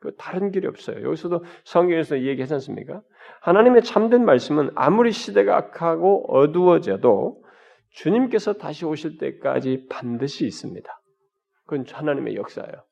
[0.07, 1.05] 그 다른 길이 없어요.
[1.05, 3.03] 여기서도 성경에서 얘기하지 않습니까?
[3.41, 7.43] 하나님의 참된 말씀은 아무리 시대가 악하고 어두워져도
[7.91, 10.89] 주님께서 다시 오실 때까지 반드시 있습니다.
[11.65, 12.85] 그건 하나님의 역사예요.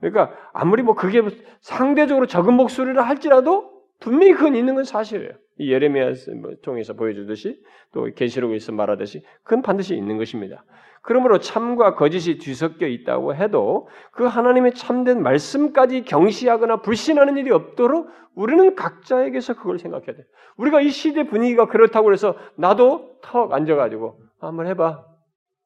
[0.00, 1.22] 그러니까 아무리 뭐 그게
[1.60, 5.30] 상대적으로 적은 목소리를 할지라도 분명히 그건 있는 건 사실이에요.
[5.58, 7.58] 이 예레미야 뭐 통해서 보여주듯이
[7.94, 10.66] 또 계시록에서 말하듯이 그건 반드시 있는 것입니다.
[11.06, 18.74] 그러므로 참과 거짓이 뒤섞여 있다고 해도 그 하나님의 참된 말씀까지 경시하거나 불신하는 일이 없도록 우리는
[18.74, 20.24] 각자에게서 그걸 생각해야 돼.
[20.56, 25.04] 우리가 이 시대 분위기가 그렇다고 해서 나도 턱 앉아가지고 한번 해봐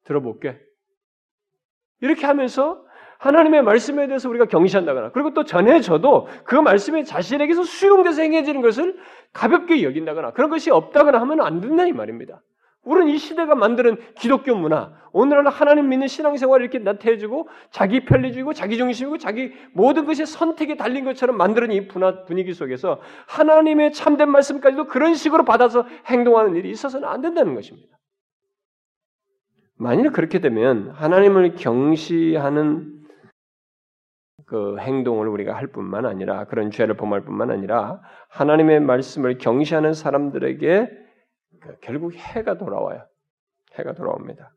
[0.04, 0.60] 들어볼게.
[2.02, 2.84] 이렇게 하면서
[3.16, 8.98] 하나님의 말씀에 대해서 우리가 경시한다거나 그리고 또 전해져도 그 말씀이 자신에게서 수용돼서 행해지는 것을
[9.32, 12.42] 가볍게 여긴다거나 그런 것이 없다거나 하면 안 된다 이 말입니다.
[12.82, 18.78] 우리는 이 시대가 만드는 기독교 문화, 오늘날 하나님 믿는 신앙생활을 이렇게 나타내주고 자기 편리주의고 자기
[18.78, 21.88] 중심이고 자기 모든 것이 선택에 달린 것처럼 만드는 이
[22.26, 27.98] 분위기 속에서 하나님의 참된 말씀까지도 그런 식으로 받아서 행동하는 일이 있어서는 안 된다는 것입니다.
[29.76, 33.00] 만일 그렇게 되면 하나님을 경시하는
[34.46, 40.90] 그 행동을 우리가 할 뿐만 아니라 그런 죄를 범할 뿐만 아니라 하나님의 말씀을 경시하는 사람들에게
[40.90, 41.09] 그
[41.82, 43.06] 결국 해가 돌아와요.
[43.74, 44.52] 해가 돌아옵니다.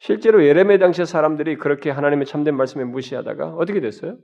[0.00, 4.16] 실제로 예레미야 당시 사람들이 그렇게 하나님의 참된 말씀에 무시하다가 어떻게 됐어요?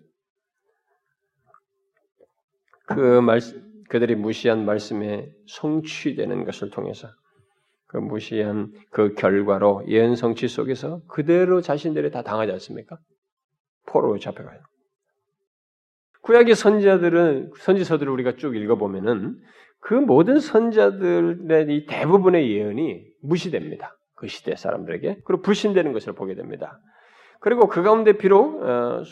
[2.87, 7.09] 그 말씀 그들이 무시한 말씀에 성취되는 것을 통해서
[7.87, 12.99] 그그 무시한 그 결과로 예언 성취 속에서 그대로 자신들이 다 당하지 않습니까?
[13.87, 14.61] 포로로 잡혀가요.
[16.23, 19.39] 구약의 선지자들은 선지서들을 우리가 쭉 읽어보면은
[19.87, 23.97] 그 모든 선자들의 이 대부분의 예언이 무시됩니다.
[24.17, 26.81] 그 시대 사람들에게 그리고 불신되는 것을 보게 됩니다.
[27.39, 29.05] 그리고 그 가운데 비록 어,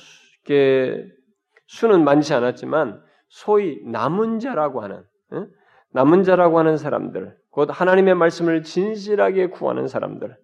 [1.69, 5.05] 수는 많지 않았지만 소위 남은 자라고 하는
[5.93, 10.37] 남은 자라고 하는 사람들, 곧 하나님의 말씀을 진실하게 구하는 사람들,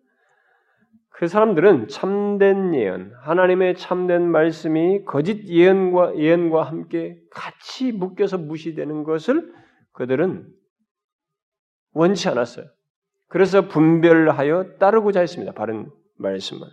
[1.08, 9.58] 그 사람들은 참된 예언, 하나님의 참된 말씀이 거짓 예언과 예언과 함께 같이 묶여서 무시되는 것을
[10.00, 10.46] 그들은
[11.92, 12.64] 원치 않았어요.
[13.28, 15.52] 그래서 분별하여 따르고자 했습니다.
[15.52, 16.66] 바른 말씀을.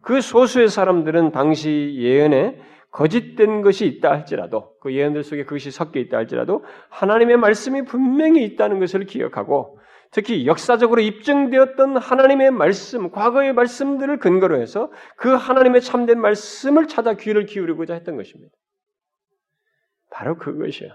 [0.00, 2.58] 그 소수의 사람들은 당시 예언에
[2.90, 8.80] 거짓된 것이 있다 할지라도 그 예언들 속에 그것이 섞여 있다 할지라도 하나님의 말씀이 분명히 있다는
[8.80, 9.78] 것을 기억하고
[10.10, 17.44] 특히 역사적으로 입증되었던 하나님의 말씀, 과거의 말씀들을 근거로 해서 그 하나님의 참된 말씀을 찾아 귀를
[17.44, 18.54] 기울이고자 했던 것입니다.
[20.10, 20.94] 바로 그것이에요.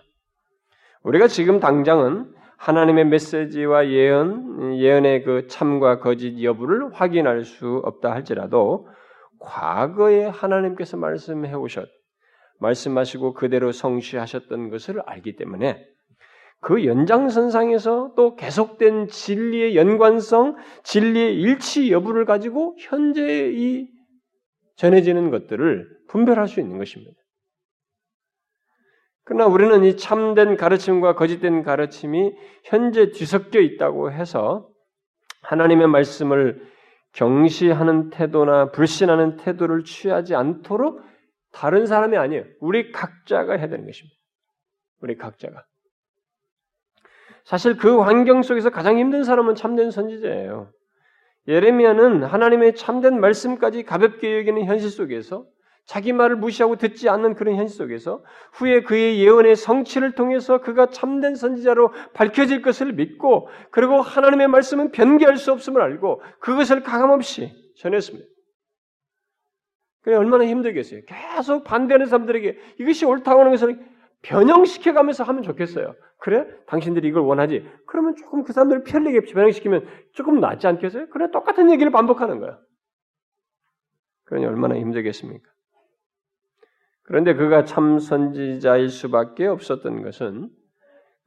[1.04, 8.88] 우리가 지금 당장은 하나님의 메시지와 예언, 예언의 그 참과 거짓 여부를 확인할 수 없다 할지라도
[9.40, 11.88] 과거에 하나님께서 말씀해 오셨,
[12.60, 15.84] 말씀하시고 그대로 성취하셨던 것을 알기 때문에
[16.60, 23.88] 그 연장선상에서 또 계속된 진리의 연관성, 진리의 일치 여부를 가지고 현재 이
[24.76, 27.20] 전해지는 것들을 분별할 수 있는 것입니다.
[29.23, 34.67] 그러나 우리는 이 참된 가르침과 거짓된 가르침이 현재 뒤섞여 있다고 해서
[35.43, 36.67] 하나님의 말씀을
[37.13, 41.01] 경시하는 태도나 불신하는 태도를 취하지 않도록
[41.51, 42.45] 다른 사람이 아니에요.
[42.60, 44.15] 우리 각자가 해야 되는 것입니다.
[45.01, 45.65] 우리 각자가.
[47.43, 50.71] 사실 그 환경 속에서 가장 힘든 사람은 참된 선지자예요.
[51.47, 55.45] 예레미야는 하나님의 참된 말씀까지 가볍게 여기는 현실 속에서
[55.91, 58.23] 자기 말을 무시하고 듣지 않는 그런 현실 속에서
[58.54, 65.36] 후에 그의 예언의 성취를 통해서 그가 참된 선지자로 밝혀질 것을 믿고 그리고 하나님의 말씀은 변개할
[65.36, 68.25] 수 없음을 알고 그것을 가감없이 전했습니다.
[70.04, 71.01] 그게 얼마나 힘들겠어요.
[71.06, 73.77] 계속 반대하는 사람들에게 이것이 옳다고 하는 것을
[74.21, 75.93] 변형시켜가면서 하면 좋겠어요.
[76.19, 76.45] 그래?
[76.67, 77.69] 당신들이 이걸 원하지?
[77.86, 81.10] 그러면 조금 그 사람들을 편리하게 변형시키면 조금 낫지 않겠어요?
[81.10, 82.58] 그래, 똑같은 얘기를 반복하는 거야.
[84.23, 85.51] 그러니 얼마나 힘들겠습니까?
[87.12, 90.50] 그런데 그가 참 선지자일 수밖에 없었던 것은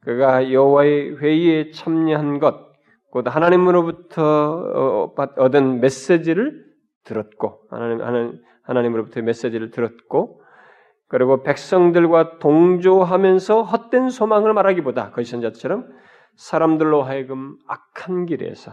[0.01, 2.71] 그가 여호와의 회의에 참여한 것,
[3.11, 6.65] 곧 하나님으로부터 어, 얻은 메시지를
[7.03, 10.41] 들었고 하나님 하나님 하나님으로부터 메시지를 들었고
[11.07, 15.87] 그리고 백성들과 동조하면서 헛된 소망을 말하기보다 거짓 선자처럼
[16.35, 18.71] 사람들로 하여금 악한 길에서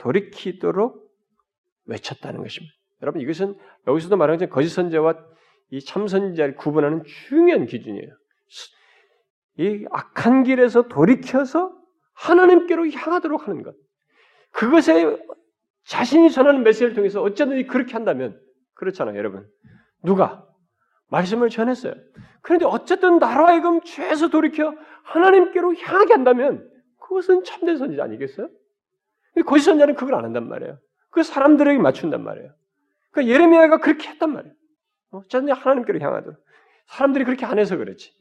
[0.00, 1.00] 돌이키도록
[1.86, 2.74] 외쳤다는 것입니다.
[3.02, 3.54] 여러분 이것은
[3.86, 5.30] 여기서도 말하는 것처럼 거짓 선자와
[5.72, 8.14] 이 참선자를 구분하는 중요한 기준이에요.
[9.56, 11.74] 이 악한 길에서 돌이켜서
[12.12, 13.74] 하나님께로 향하도록 하는 것.
[14.50, 15.16] 그것에
[15.84, 18.38] 자신이 전하는 메시지를 통해서 어쩌든지 그렇게 한다면
[18.74, 19.48] 그렇잖아요, 여러분.
[20.02, 20.46] 누가
[21.08, 21.94] 말씀을 전했어요.
[22.42, 28.50] 그런데 어쨌든 나로 하여금 죄에서 돌이켜 하나님께로 향하게 한다면 그것은 참된 선지자 아니겠어요?
[29.46, 30.78] 거짓 선자는 그걸 안 한단 말이에요.
[31.08, 32.52] 그 사람들에게 맞춘단 말이에요.
[33.10, 34.54] 그러니까 예레미야가 그렇게 했단 말이에요.
[35.12, 36.38] 어쨌든 하나님께로 향하도록.
[36.86, 38.12] 사람들이 그렇게 안 해서 그렇지.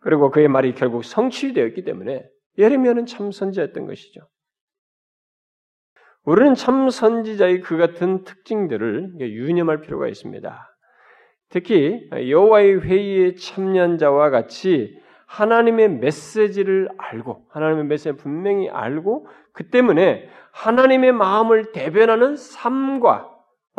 [0.00, 2.24] 그리고 그의 말이 결국 성취되었기 때문에
[2.58, 4.20] 예레미야는 참 선지자였던 것이죠.
[6.24, 10.76] 우리는 참 선지자의 그 같은 특징들을 유념할 필요가 있습니다.
[11.48, 20.28] 특히 여호와의 회의에 참여한 자와 같이 하나님의 메시지를 알고 하나님의 메시지를 분명히 알고 그 때문에
[20.52, 23.30] 하나님의 마음을 대변하는 삶과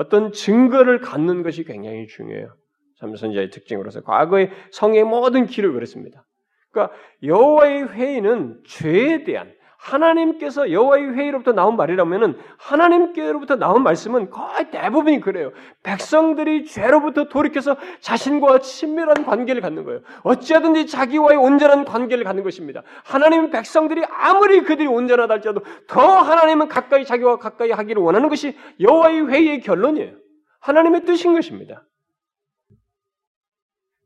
[0.01, 2.55] 어떤 증거를 갖는 것이 굉장히 중요해요.
[2.99, 6.25] 참선자의 특징으로서 과거의 성의 모든 길을 그랬습니다.
[6.71, 15.21] 그러니까 여호와의 회의는 죄에 대한 하나님께서 여호와의 회의로부터 나온 말이라면은 하나님께로부터 나온 말씀은 거의 대부분이
[15.21, 15.51] 그래요.
[15.81, 20.01] 백성들이 죄로부터 돌이켜서 자신과 친밀한 관계를 갖는 거예요.
[20.21, 22.83] 어찌하든지 자기와의 온전한 관계를 갖는 것입니다.
[23.03, 29.27] 하나님 백성들이 아무리 그들이 온전하다 할지라도 더 하나님은 가까이 자기와 가까이 하기를 원하는 것이 여호와의
[29.29, 30.13] 회의의 결론이에요.
[30.59, 31.83] 하나님의 뜻인 것입니다.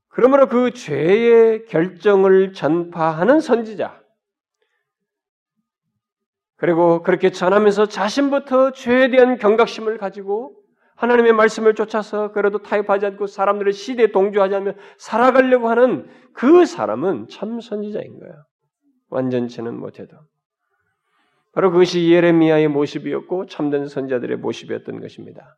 [0.07, 4.04] 그러므로 그 죄의 결정을 전파하는 선지자,
[6.65, 10.55] 그리고 그렇게 전하면서 자신부터 죄에 대한 경각심을 가지고
[10.95, 17.61] 하나님의 말씀을 쫓아서 그래도 타협하지 않고 사람들의 시대에 동조하지 않으며 살아가려고 하는 그 사람은 참
[17.61, 18.33] 선지자인 거예요.
[19.09, 20.17] 완전치는 못해도.
[21.53, 25.57] 바로 그것이 예레미야의 모습이었고 참된 선자들의 모습이었던 것입니다.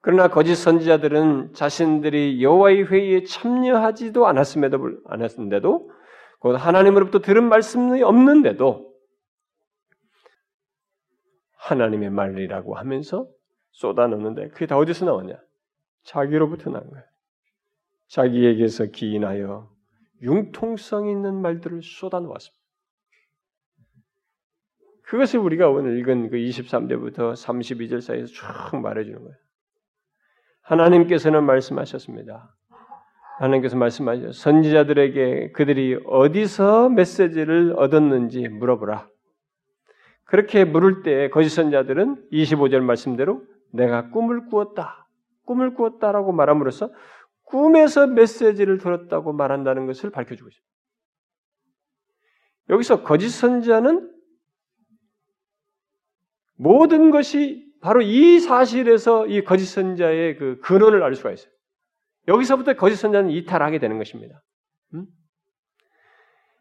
[0.00, 5.90] 그러나 거짓 선지자들은 자신들이 여호와의 회의에 참여하지도 않았음에도 않았는데도
[6.38, 8.87] 곧 하나님으로부터 들은 말씀이 없는데도
[11.68, 13.28] 하나님의 말이라고 하면서
[13.72, 15.34] 쏟아놓는데 그게 다 어디서 나왔냐?
[16.04, 17.04] 자기로부터 나온 거예요.
[18.08, 19.70] 자기에게서 기인하여
[20.22, 22.58] 융통성 있는 말들을 쏟아놓았습니다.
[25.02, 29.36] 그것을 우리가 오늘 읽은 그 23절부터 32절 사이에서 쭉 말해주는 거예요.
[30.62, 32.54] 하나님께서는 말씀하셨습니다.
[33.38, 39.08] 하나님께서 말씀하셨 선지자들에게 그들이 어디서 메시지를 얻었는지 물어보라.
[40.28, 45.08] 그렇게 물을 때 거짓 선자들은 25절 말씀대로 내가 꿈을 꾸었다.
[45.46, 46.92] 꿈을 꾸었다라고 말함으로써
[47.44, 50.68] 꿈에서 메시지를 들었다고 말한다는 것을 밝혀주고 있습니다.
[52.68, 54.12] 여기서 거짓 선자는
[56.56, 61.50] 모든 것이 바로 이 사실에서 이 거짓 선자의 그 근원을 알 수가 있어요.
[62.26, 64.42] 여기서부터 거짓 선자는 이탈하게 되는 것입니다.
[64.92, 65.06] 음?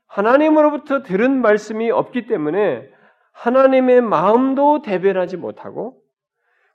[0.06, 2.96] 하나님으로부터 들은 말씀이 없기 때문에
[3.38, 6.02] 하나님의 마음도 대변하지 못하고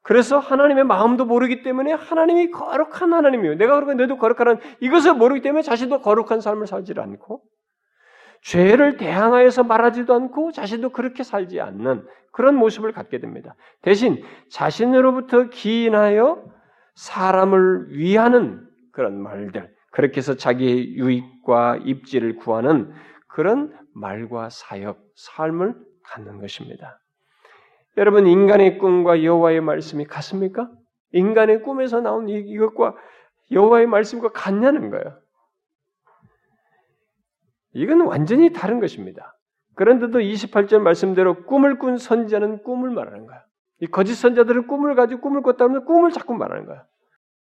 [0.03, 3.55] 그래서 하나님의 마음도 모르기 때문에 하나님이 거룩한 하나님이에요.
[3.57, 7.43] 내가 그러고 너도 거룩한 이것을 모르기 때문에 자신도 거룩한 삶을 살지 않고
[8.43, 13.55] 죄를 대항하여서 말하지도 않고 자신도 그렇게 살지 않는 그런 모습을 갖게 됩니다.
[13.83, 16.45] 대신 자신으로부터 기인하여
[16.95, 22.93] 사람을 위하는 그런 말들, 그렇게 해서 자기의 유익과 입지를 구하는
[23.29, 27.01] 그런 말과 사역, 삶을 갖는 것입니다.
[27.97, 30.71] 여러분 인간의 꿈과 여호와의 말씀이 같습니까?
[31.13, 32.95] 인간의 꿈에서 나온 이것과
[33.51, 35.19] 여호와의 말씀과 같냐는 거예요.
[37.75, 39.37] 이건 완전히 다른 것입니다.
[39.75, 43.43] 그런데도 28절 말씀대로 꿈을 꾼 선지자는 꿈을 말하는 거야.
[43.81, 46.85] 이 거짓 선자들은 꿈을 가지고 꿈을 꿨다 면 꿈을 자꾸 말하는 거야.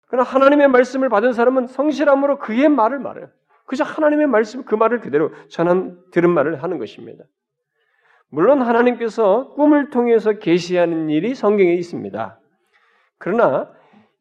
[0.08, 3.30] 그러나 하나님의 말씀을 받은 사람은 성실함으로 그의 말을 말해요.
[3.66, 7.26] 그저 하나님의 말씀 그 말을 그대로 전한 들은 말을 하는 것입니다.
[8.30, 12.40] 물론 하나님께서 꿈을 통해서 계시하는 일이 성경에 있습니다.
[13.18, 13.72] 그러나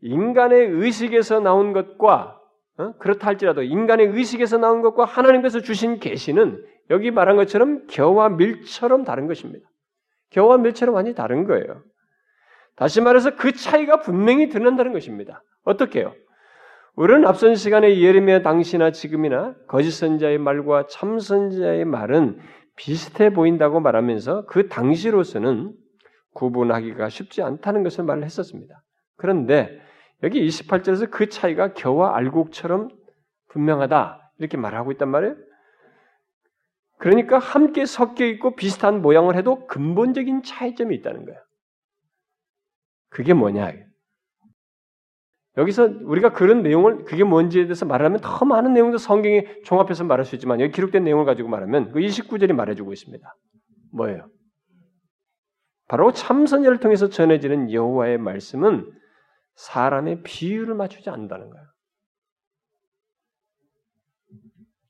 [0.02, 2.40] 인간의 의식에서 나온 것과
[2.78, 2.92] 어?
[2.98, 9.26] 그렇다 할지라도 인간의 의식에서 나온 것과 하나님께서 주신 계시는 여기 말한 것처럼 겨와 밀처럼 다른
[9.26, 9.66] 것입니다.
[10.30, 11.82] 겨와 밀처럼 완전히 다른 거예요.
[12.76, 15.42] 다시 말해서 그 차이가 분명히 드러난다는 것입니다.
[15.64, 16.14] 어떻게요?
[16.94, 22.38] 우리는 앞선 시간에 예레미야 당시나 지금이나 거짓 선자의 말과 참 선자의 말은
[22.76, 25.74] 비슷해 보인다고 말하면서 그 당시로서는
[26.34, 28.82] 구분하기가 쉽지 않다는 것을 말을 했었습니다.
[29.16, 29.80] 그런데
[30.22, 32.88] 여기 28절에서 그 차이가 겨와 알곡처럼
[33.48, 35.36] 분명하다 이렇게 말하고 있단 말이에요.
[36.98, 41.40] 그러니까 함께 섞여 있고 비슷한 모양을 해도 근본적인 차이점이 있다는 거예요.
[43.10, 43.72] 그게 뭐냐?
[45.56, 50.34] 여기서 우리가 그런 내용을 그게 뭔지에 대해서 말하면 더 많은 내용도 성경에 종합해서 말할 수
[50.34, 53.34] 있지만 여기 기록된 내용을 가지고 말하면 그 29절이 말해주고 있습니다.
[53.92, 54.28] 뭐예요?
[55.88, 58.92] 바로 참선자를 통해서 전해지는 여호와의 말씀은
[59.54, 61.66] 사람의 비유를 맞추지 않는다는 거예요.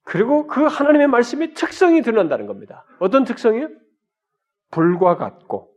[0.03, 2.85] 그리고 그 하나님의 말씀의 특성이 드러난다는 겁니다.
[3.01, 3.69] 어떤 특성이요?
[4.71, 5.73] 불과 같고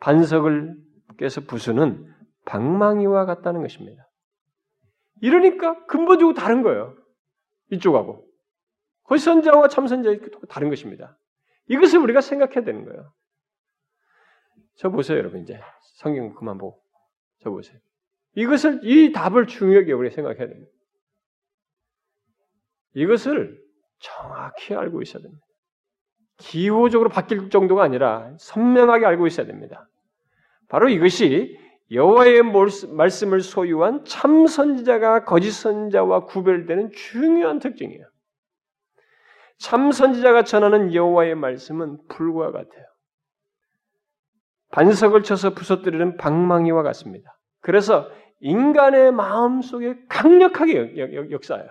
[0.00, 0.74] 반석을
[1.18, 2.12] 깨서 부수는
[2.46, 4.01] 방망이와 같다는 것입니다.
[5.22, 6.96] 이러니까 근본적으로 다른 거예요.
[7.70, 8.28] 이쪽하고.
[9.04, 11.16] 거선자와 참선자의 다른 것입니다.
[11.68, 13.12] 이것을 우리가 생각해야 되는 거예요.
[14.76, 15.42] 저 보세요, 여러분.
[15.42, 15.60] 이제
[15.96, 16.82] 성경 그만 보고.
[17.40, 17.78] 저 보세요.
[18.34, 20.70] 이것을, 이 답을 중요하게 우리가 생각해야 됩니다.
[22.94, 23.62] 이것을
[24.00, 25.44] 정확히 알고 있어야 됩니다.
[26.38, 29.88] 기호적으로 바뀔 정도가 아니라 선명하게 알고 있어야 됩니다.
[30.68, 31.61] 바로 이것이
[31.92, 32.42] 여호와의
[32.92, 38.04] 말씀을 소유한 참 선지자가 거짓 선지자와 구별되는 중요한 특징이에요.
[39.58, 42.84] 참 선지자가 전하는 여호와의 말씀은 불과 같아요.
[44.70, 47.38] 반석을 쳐서 부서뜨리는 방망이와 같습니다.
[47.60, 51.68] 그래서 인간의 마음 속에 강력하게 역사해요.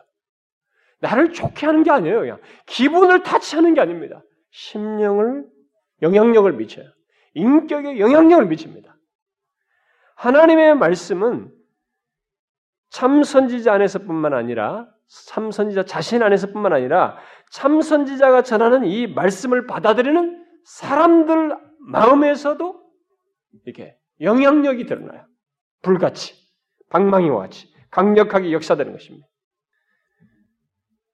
[0.99, 2.19] 나를 좋게 하는 게 아니에요.
[2.19, 4.24] 그냥 기분을 타치하는 게 아닙니다.
[4.51, 5.45] 심령을
[6.03, 6.86] 영향력을 미쳐요.
[7.34, 8.95] 인격에 영향력을 미칩니다.
[10.22, 11.51] 하나님의 말씀은
[12.89, 17.17] 참 선지자 안에서뿐만 아니라 참 선지자 자신 안에서뿐만 아니라
[17.49, 22.84] 참 선지자가 전하는 이 말씀을 받아들이는 사람들 마음에서도
[23.65, 25.26] 이렇게 영향력이 드러나요.
[25.82, 26.36] 불같이
[26.89, 29.28] 방망이와 같이 강력하게 역사되는 것입니다.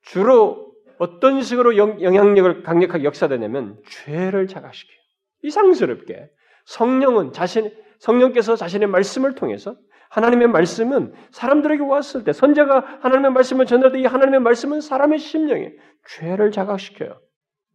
[0.01, 4.97] 주로 어떤 식으로 영향력을 강력하게 역사되냐면 죄를 자각시켜요.
[5.43, 6.29] 이상스럽게
[6.65, 9.75] 성령은 자신 성령께서 자신의 말씀을 통해서
[10.09, 15.71] 하나님의 말씀은 사람들에게 왔을 때 선자가 하나님의 말씀을 전할 때 이 하나님의 말씀은 사람의 심령에
[16.07, 17.19] 죄를 자각시켜요.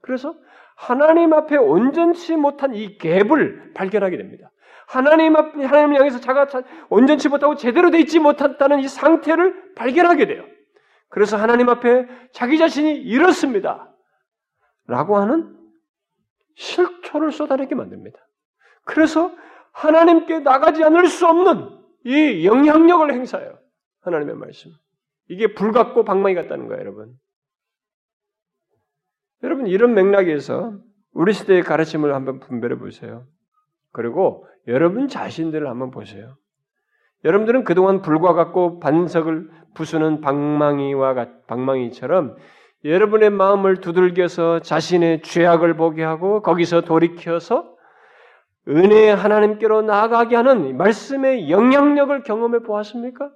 [0.01, 0.35] 그래서
[0.77, 4.51] 하나님 앞에 온전치 못한 이 갭을 발견하게 됩니다.
[4.87, 6.47] 하나님 앞 하나님 향해서 자가
[6.89, 10.45] 온전치 못하고 제대로 돼 있지 못했다는 이 상태를 발견하게 돼요.
[11.09, 13.93] 그래서 하나님 앞에 자기 자신이 이렇습니다.
[14.87, 15.55] 라고 하는
[16.57, 18.19] 실초를 쏟아내게 만듭니다.
[18.85, 19.31] 그래서
[19.73, 23.59] 하나님께 나가지 않을 수 없는 이 영향력을 행사해요.
[24.03, 24.71] 하나님의 말씀.
[25.29, 27.15] 이게 불 같고 방망이 같다는 거예요, 여러분.
[29.43, 30.75] 여러분, 이런 맥락에서
[31.13, 33.27] 우리 시대의 가르침을 한번 분별해 보세요.
[33.93, 36.37] 그리고 여러분 자신들을 한번 보세요.
[37.25, 42.37] 여러분들은 그동안 불과 같고 반석을 부수는 방망이와 방망이처럼
[42.85, 47.72] 여러분의 마음을 두들겨서 자신의 죄악을 보게 하고 거기서 돌이켜서
[48.69, 53.31] 은혜의 하나님께로 나아가게 하는 말씀의 영향력을 경험해 보았습니까?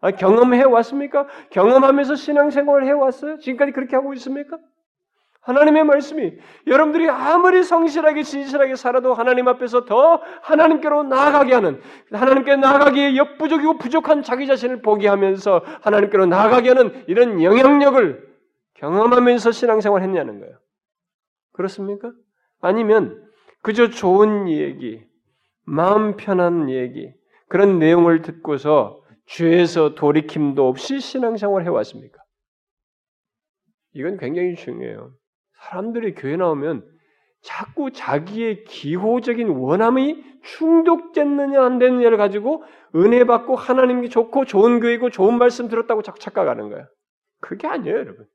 [0.00, 1.26] 아, 경험해 왔습니까?
[1.50, 3.38] 경험하면서 신앙생활을 해 왔어요?
[3.38, 4.58] 지금까지 그렇게 하고 있습니까?
[5.42, 6.34] 하나님의 말씀이
[6.66, 11.80] 여러분들이 아무리 성실하게 진실하게 살아도 하나님 앞에서 더 하나님께로 나아가게 하는
[12.12, 18.28] 하나님께 나아가기에 역부족이고 부족한 자기 자신을 보게 하면서 하나님께로 나아가게 하는 이런 영향력을
[18.74, 20.56] 경험하면서 신앙생활 했냐는 거예요.
[21.52, 22.12] 그렇습니까?
[22.60, 23.29] 아니면
[23.62, 25.02] 그저 좋은 얘기,
[25.64, 27.12] 마음 편한 얘기,
[27.48, 32.20] 그런 내용을 듣고서 죄에서 돌이킴도 없이 신앙생활 해왔습니까?
[33.92, 35.12] 이건 굉장히 중요해요.
[35.62, 36.84] 사람들이 교회 나오면
[37.42, 45.38] 자꾸 자기의 기호적인 원함이 충족됐느냐 안 됐느냐를 가지고 은혜 받고 하나님이 좋고 좋은 교회고 좋은
[45.38, 46.86] 말씀 들었다고 자꾸 착각하는 거야.
[47.40, 48.26] 그게 아니에요, 여러분.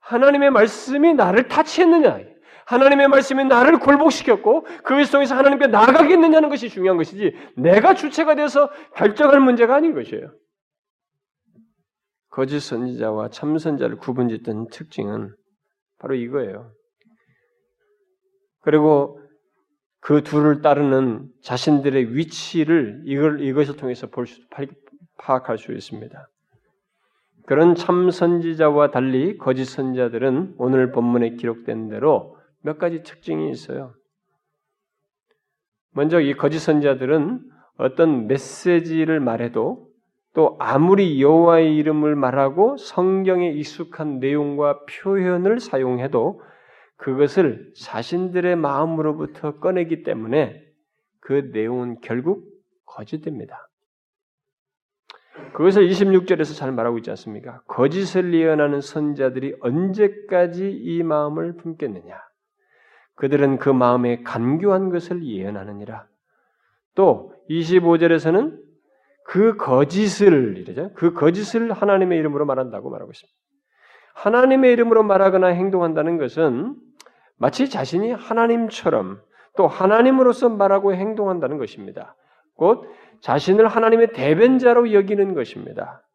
[0.00, 2.20] 하나님의 말씀이 나를 타치했느냐,
[2.66, 9.40] 하나님의 말씀이 나를 굴복시켰고 그 속에서 하나님께 나가겠느냐는 것이 중요한 것이지 내가 주체가 돼서 결정할
[9.40, 10.32] 문제가 아닌 것이에요.
[12.28, 15.34] 거짓 선지자와 참 선자를 구분짓던 특징은
[15.98, 16.72] 바로 이거예요.
[18.60, 19.20] 그리고
[20.00, 24.40] 그 둘을 따르는 자신들의 위치를 이걸 이것을 통해서 볼 수,
[25.18, 26.28] 파악할 수 있습니다.
[27.46, 32.35] 그런 참 선지자와 달리 거짓 선지자들은 오늘 본문에 기록된 대로
[32.66, 33.94] 몇 가지 특징이 있어요.
[35.92, 37.40] 먼저 이 거짓 선지자들은
[37.76, 39.88] 어떤 메시지를 말해도
[40.34, 46.42] 또 아무리 여호와의 이름을 말하고 성경에 익숙한 내용과 표현을 사용해도
[46.96, 50.60] 그것을 자신들의 마음으로부터 꺼내기 때문에
[51.20, 52.44] 그 내용은 결국
[52.84, 53.68] 거짓됩니다.
[55.52, 57.62] 그것을 26절에서 잘 말하고 있지 않습니까?
[57.68, 62.26] 거짓을 예언하는 선자들이 언제까지 이 마음을 품겠느냐?
[63.16, 66.06] 그들은 그 마음에 간교한 것을 예언하느니라.
[66.94, 68.58] 또 25절에서는
[69.24, 70.92] 그 거짓을 이러죠.
[70.94, 73.36] 그 거짓을 하나님의 이름으로 말한다고 말하고 있습니다.
[74.14, 76.76] 하나님의 이름으로 말하거나 행동한다는 것은
[77.36, 79.20] 마치 자신이 하나님처럼
[79.56, 82.14] 또 하나님으로서 말하고 행동한다는 것입니다.
[82.56, 82.86] 곧
[83.20, 86.05] 자신을 하나님의 대변자로 여기는 것입니다.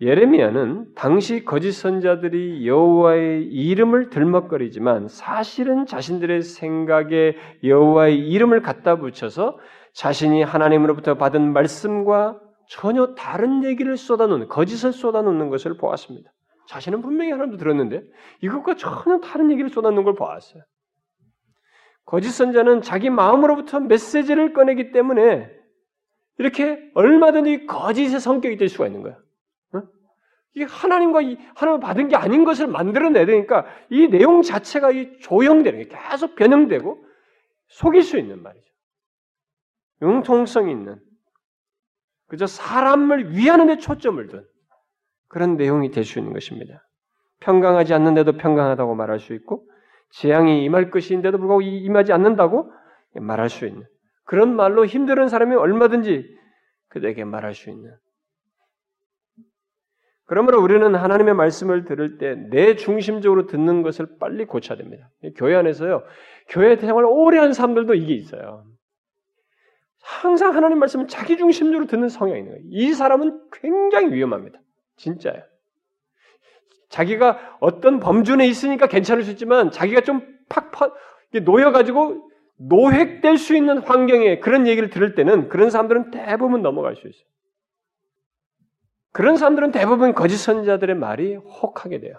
[0.00, 9.58] 예레미야는 당시 거짓 선자들이 여호와의 이름을 들먹거리지만 사실은 자신들의 생각에 여호와의 이름을 갖다 붙여서
[9.94, 12.38] 자신이 하나님으로부터 받은 말씀과
[12.68, 16.30] 전혀 다른 얘기를 쏟아놓는 거짓을 쏟아놓는 것을 보았습니다.
[16.68, 18.02] 자신은 분명히 하나님도 들었는데
[18.42, 20.62] 이것과 전혀 다른 얘기를 쏟아놓는 걸 보았어요.
[22.04, 25.50] 거짓 선자는 자기 마음으로부터 메시지를 꺼내기 때문에
[26.38, 29.16] 이렇게 얼마든지 거짓의 성격이 될 수가 있는 거야.
[30.48, 30.52] 어?
[30.54, 31.20] 이게 하나님과
[31.54, 37.04] 하나님을 받은 게 아닌 것을 만들어내야 되니까 이 내용 자체가 이 조형되는 게 계속 변형되고
[37.68, 38.66] 속일 수 있는 말이죠.
[40.02, 41.00] 융통성 있는
[42.28, 44.46] 그저 사람을 위하는 데 초점을 둔
[45.28, 46.86] 그런 내용이 될 수 있는 것입니다.
[47.40, 49.68] 평강하지 않는데도 평강하다고 말할 수 있고
[50.10, 52.72] 재앙이 임할 것인데도 불구하고 임하지 않는다고
[53.14, 53.86] 말할 수 있는
[54.24, 56.36] 그런 말로 힘든 사람이 얼마든지
[56.88, 57.94] 그에게 말할 수 있는
[60.28, 65.08] 그러므로 우리는 하나님의 말씀을 들을 때 내 중심적으로 듣는 것을 빨리 고쳐야 됩니다.
[65.36, 66.02] 교회 안에서요.
[66.48, 68.64] 교회 생활을 오래 한 사람들도 이게 있어요.
[70.02, 72.64] 항상 하나님 말씀을 자기 중심적으로 듣는 성향이 있는 거예요.
[72.70, 74.60] 이 사람은 굉장히 위험합니다.
[74.96, 75.42] 진짜예요.
[76.90, 80.20] 자기가 어떤 범준에 있으니까 괜찮을 수 있지만 자기가 좀
[80.50, 80.94] 팍팍
[81.42, 87.24] 놓여가지고 노획될 수 있는 환경에 그런 얘기를 들을 때는 그런 사람들은 대부분 넘어갈 수 있어요.
[89.12, 92.14] 그런 사람들은 대부분 거짓 선자들의 말이 혹하게 돼요.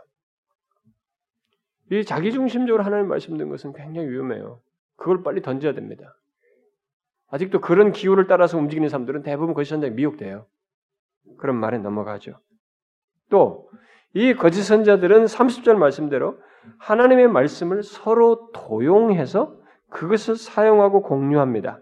[1.92, 4.62] 이 자기중심적으로 하나님 말씀 듣는 것은 굉장히 위험해요.
[4.96, 6.16] 그걸 빨리 던져야 됩니다.
[7.32, 10.46] 아직도 그런 기호를 따라서 움직이는 사람들은 대부분 거짓 선자에 미혹돼요.
[11.38, 12.40] 그런 말에 넘어가죠.
[13.30, 13.70] 또,
[14.14, 16.40] 이 거짓 선자들은 30절 말씀대로
[16.80, 19.56] 하나님의 말씀을 서로 도용해서
[19.90, 21.80] 그것을 사용하고 공유합니다.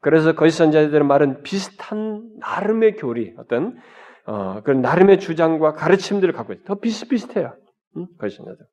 [0.00, 3.78] 그래서 거짓 선자들의 말은 비슷한 나름의 교리, 어떤
[4.30, 6.64] 어, 그런 나름의 주장과 가르침들을 갖고 있어요.
[6.64, 7.52] 더 비슷비슷해요.
[7.96, 8.06] 응?
[8.16, 8.64] 거짓 선자들.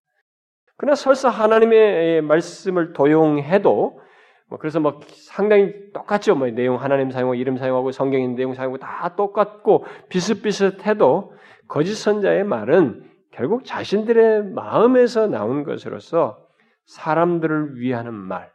[0.77, 3.99] 그러나 설사 하나님의 말씀을 도용해도
[4.49, 6.35] 뭐 그래서 뭐 상당히 똑같죠.
[6.35, 11.33] 뭐 내용 하나님 사용하고 이름 사용하고 성경인 내용 사용하고 다 똑같고 비슷비슷해도
[11.67, 16.37] 거짓 선자의 말은 결국 자신들의 마음에서 나온 것으로서
[16.85, 18.51] 사람들을 위하는 말,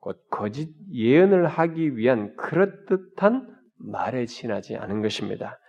[0.00, 5.59] 곧 거짓 예언을 하기 위한 그럴듯한 말에 지나지 않은 것입니다.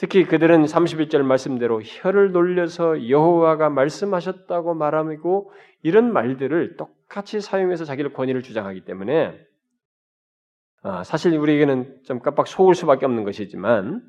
[0.00, 8.42] 특히 그들은 31절 말씀대로 혀를 돌려서 여호와가 말씀하셨다고 말하고 이런 말들을 똑같이 사용해서 자기를 권위를
[8.42, 9.38] 주장하기 때문에
[10.82, 14.02] 아, 사실 우리에게는 좀 깜빡 속을 수밖에 없는 것이지만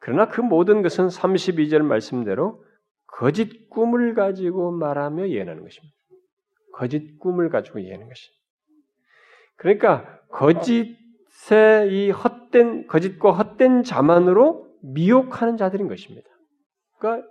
[0.00, 2.64] 그러나 그 모든 것은 32절 말씀대로
[3.06, 5.94] 거짓 꿈을 가지고 말하며 예언하는 것입니다.
[6.72, 8.40] 거짓 꿈을 가지고 예언하는 것입니다.
[9.54, 10.88] 그러니까 거짓의
[11.88, 16.28] 이 헛된 거짓과 헛된 자만으로 미혹하는 자들인 것입니다.
[16.98, 17.28] 그러니까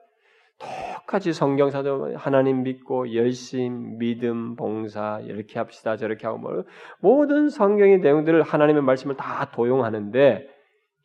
[0.59, 6.63] 똑같이 성경사도 하나님 믿고 열심, 믿음, 봉사 이렇게 합시다 저렇게 하고 뭐
[6.99, 10.47] 모든 성경의 내용들을 하나님의 말씀을 다 도용하는데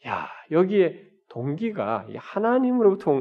[0.06, 3.20] 야 여기에 동기가 하나님으로부터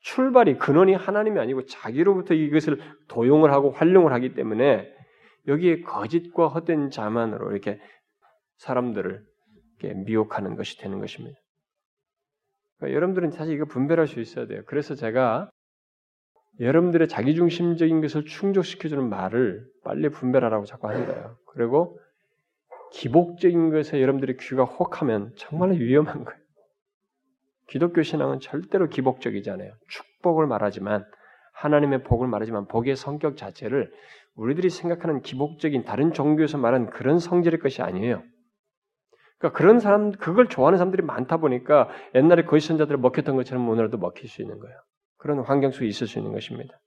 [0.00, 4.86] 출발이 근원이 하나님이 아니고 자기로부터 이것을 도용을 하고 활용을 하기 때문에
[5.46, 7.80] 여기에 거짓과 헛된 자만으로 이렇게
[8.56, 9.22] 사람들을
[9.80, 11.38] 이렇게 미혹하는 것이 되는 것입니다.
[12.78, 14.62] 그러니까 여러분들은 사실 이거 분별할 수 있어야 돼요.
[14.66, 15.50] 그래서 제가
[16.60, 21.36] 여러분들의 자기중심적인 것을 충족시켜주는 말을 빨리 분별하라고 자꾸 하는 거예요.
[21.46, 21.98] 그리고
[22.92, 26.40] 기복적인 것에 여러분들의 귀가 혹하면 정말로 위험한 거예요.
[27.68, 29.72] 기독교 신앙은 절대로 기복적이지 않아요.
[29.88, 31.04] 축복을 말하지만
[31.52, 33.92] 하나님의 복을 말하지만 복의 성격 자체를
[34.36, 38.22] 우리들이 생각하는 기복적인 다른 종교에서 말하는 그런 성질의 것이 아니에요.
[39.38, 44.28] 그러니까 그런 사람, 그걸 좋아하는 사람들이 많다 보니까 옛날에 거짓 선자들을 먹혔던 것처럼 오늘도 먹힐
[44.28, 44.76] 수 있는 거예요.
[45.16, 46.78] 그런 환경 속에 있을 수 있는 것입니다.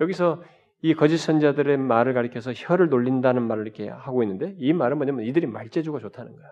[0.00, 0.42] 여기서
[0.82, 5.46] 이 거짓 선자들의 말을 가리켜서 혀를 놀린다는 말을 이렇게 하고 있는데 이 말은 뭐냐면 이들이
[5.46, 6.48] 말재주가 좋다는 거야.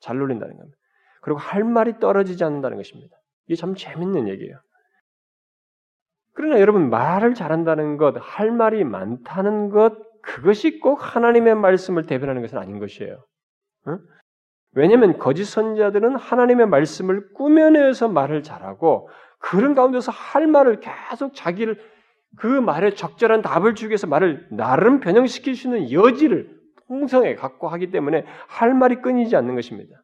[0.00, 0.76] 잘 놀린다는 겁니다.
[1.22, 3.16] 그리고 할 말이 떨어지지 않는다는 것입니다.
[3.46, 4.60] 이게 참 재밌는 얘기예요.
[6.34, 12.58] 그러나 여러분 말을 잘한다는 것, 할 말이 많다는 것 그것이 꼭 하나님의 말씀을 대변하는 것은
[12.58, 13.24] 아닌 것이에요.
[13.88, 13.98] 응?
[14.72, 19.08] 왜냐하면 거짓 선자들은 하나님의 말씀을 꾸며내서 말을 잘하고
[19.38, 21.80] 그런 가운데서 할 말을 계속 자기를
[22.36, 27.90] 그 말에 적절한 답을 주기 위해서 말을 나름 변형시킬 수 있는 여지를 풍성에 갖고 하기
[27.90, 30.02] 때문에 할 말이 끊이지 않는 것입니다.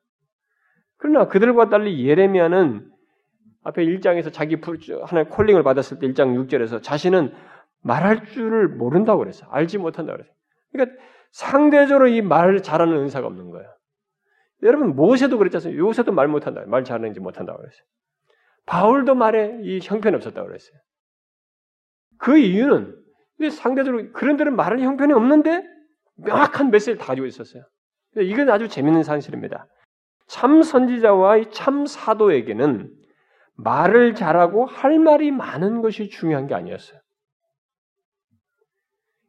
[0.96, 2.90] 그러나 그들과 달리 예레미야는
[3.64, 4.56] 앞에 1장에서 자기
[5.04, 7.32] 하나의 콜링을 받았을 때 1장 6절에서 자신은
[7.82, 9.48] 말할 줄을 모른다고 그랬어요.
[9.50, 10.34] 알지 못한다고 그랬어요.
[10.72, 10.96] 그러니까
[11.32, 13.72] 상대적으로 이 말을 잘하는 은사가 없는 거예요.
[14.62, 15.78] 여러분 모세도 않습니까?
[15.78, 16.62] 요새도 말 못한다.
[16.66, 17.82] 말 잘하는지 못한다고 그랬어요.
[18.64, 20.78] 바울도 말에 이 형편이 없었다고 그랬어요.
[22.18, 22.96] 그 이유는
[23.52, 25.62] 상대적으로 그런 데는 말할 형편이 없는데
[26.16, 27.62] 명확한 메시지를 다 가지고 있었어요.
[28.16, 29.68] 이건 아주 재밌는 사실입니다.
[30.26, 32.90] 참 선지자와 참 사도에게는
[33.56, 36.98] 말을 잘하고 할 말이 많은 것이 중요한 게 아니었어요.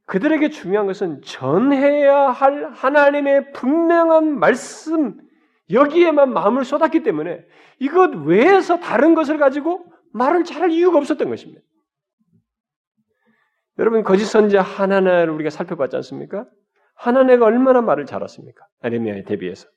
[0.07, 5.19] 그들에게 중요한 것은 전해야 할 하나님의 분명한 말씀,
[5.69, 7.45] 여기에만 마음을 쏟았기 때문에
[7.79, 11.61] 이것 외에서 다른 것을 가지고 말을 잘할 이유가 없었던 것입니다.
[13.79, 16.47] 여러분, 거짓 선자 하나나를 우리가 살펴봤지 않습니까?
[16.95, 18.65] 하나네가 얼마나 말을 잘했습니까?
[18.83, 19.67] 에레미야에 대비해서.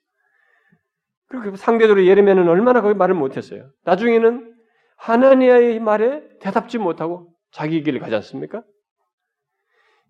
[1.27, 3.69] 그리고 상대적으로 예레미야는 얼마나 거기 말을 못했어요.
[3.83, 4.55] 나중에는
[4.95, 8.63] 하나니아의 말에 대답지 못하고 자기 길을 가지 않습니까?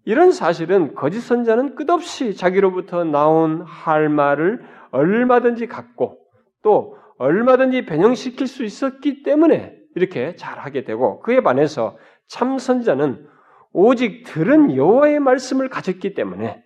[0.06, 6.20] 이런 사실은 거짓 선자는 끝없이 자기로부터 나온 할 말을 얼마든지 갖고
[6.64, 11.98] 또 얼마든지 변형시킬 수 있었기 때문에 이렇게 잘하게 되고 그에 반해서
[12.28, 13.28] 참 선자는
[13.74, 16.64] 오직 들은 여호와의 말씀을 가졌기 때문에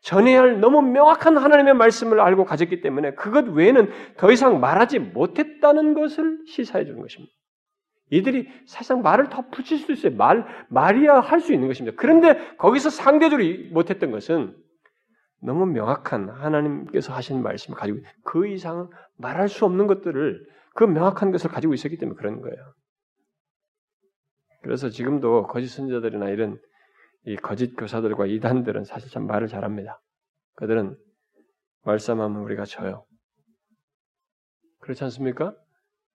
[0.00, 5.94] 전해야 할 너무 명확한 하나님의 말씀을 알고 가졌기 때문에 그것 외에는 더 이상 말하지 못했다는
[5.94, 7.32] 것을 시사해 주는 것입니다.
[8.12, 10.14] 이들이 사실상 말을 더 붙일 수 있어요.
[10.16, 11.96] 말, 말이야 할 수 있는 것입니다.
[11.98, 14.54] 그런데 거기서 상대적으로 못했던 것은
[15.40, 21.50] 너무 명확한 하나님께서 하신 말씀을 가지고 그 이상은 말할 수 없는 것들을 그 명확한 것을
[21.50, 22.74] 가지고 있었기 때문에 그런 거예요.
[24.62, 26.60] 그래서 지금도 거짓 선자들이나 이런
[27.24, 30.00] 이 거짓 교사들과 이단들은 사실 참 말을 잘합니다.
[30.56, 30.96] 그들은
[31.84, 33.06] 말싸움하면 우리가 져요.
[34.80, 35.54] 그렇지 않습니까?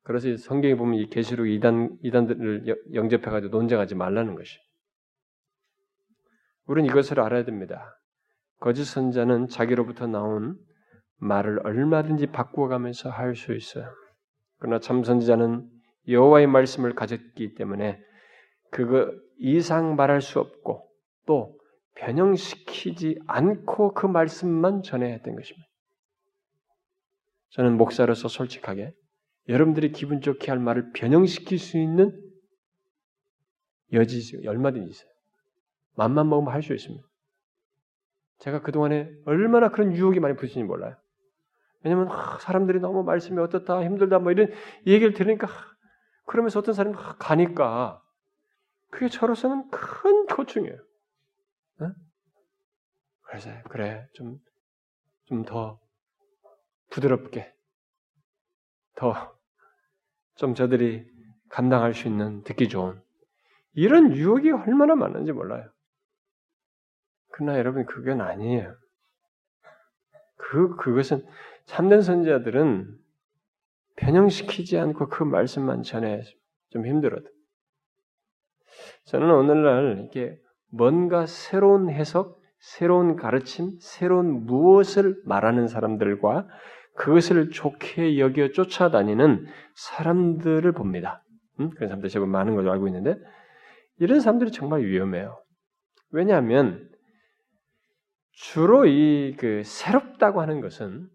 [0.07, 4.57] 그래서 성경에 보면 이 계시록 이단 이단들을 영접해 가지고 논쟁하지 말라는 것이.
[6.65, 7.99] 우리는 이것을 알아야 됩니다.
[8.61, 10.57] 거짓 선자는 자기로부터 나온
[11.17, 13.93] 말을 얼마든지 바꾸어가면서 할 수 있어요.
[14.59, 15.69] 그러나 참 선지자는
[16.07, 17.99] 여호와의 말씀을 가졌기 때문에
[18.71, 20.89] 그거 이상 말할 수 없고
[21.25, 21.59] 또
[21.95, 25.67] 변형시키지 않고 그 말씀만 전해야 했던 것입니다.
[27.49, 28.93] 저는 목사로서 솔직하게
[29.49, 32.19] 여러분들이 기분 좋게 할 말을 변형시킬 수 있는
[33.93, 35.09] 여지 얼마든지 있어요.
[35.95, 37.05] 맘만 먹으면 할 수 있습니다.
[38.39, 40.95] 제가 그동안에 얼마나 그런 유혹이 많이 붙는지 몰라요.
[41.83, 44.51] 왜냐면 하, 사람들이 너무 말씀이 어떻다 힘들다 뭐 이런
[44.85, 45.75] 얘기를 들으니까 하,
[46.25, 48.03] 그러면서 어떤 사람이 하, 가니까
[48.89, 50.77] 그게 저로서는 큰 고충이에요.
[51.79, 51.87] 네?
[53.23, 54.39] 그래서 그래 좀
[55.27, 55.79] 좀 더
[56.89, 57.53] 부드럽게
[58.95, 59.36] 더
[60.37, 61.05] 좀 저들이
[61.49, 62.99] 감당할 수 있는 듣기 좋은
[63.73, 65.69] 이런 유혹이 얼마나 많은지 몰라요.
[67.31, 68.75] 그러나 여러분 그건 아니에요.
[70.35, 71.25] 그 그것은
[71.65, 72.97] 참된 선지자들은
[73.97, 76.21] 변형시키지 않고 그 말씀만 전해
[76.69, 77.27] 좀 힘들어도
[79.05, 86.47] 저는 오늘날 이게 뭔가 새로운 해석, 새로운 가르침, 새로운 무엇을 말하는 사람들과
[86.97, 89.45] 그것을 좋게 여겨 쫓아다니는
[89.75, 91.23] 사람들을 봅니다.
[91.59, 91.69] 음?
[91.71, 93.17] 그런 사람들 제법 많은 걸로 알고 있는데
[93.99, 95.41] 이런 사람들이 정말 위험해요.
[96.11, 96.89] 왜냐하면
[98.31, 101.07] 주로 이 그 새롭다고 하는 것은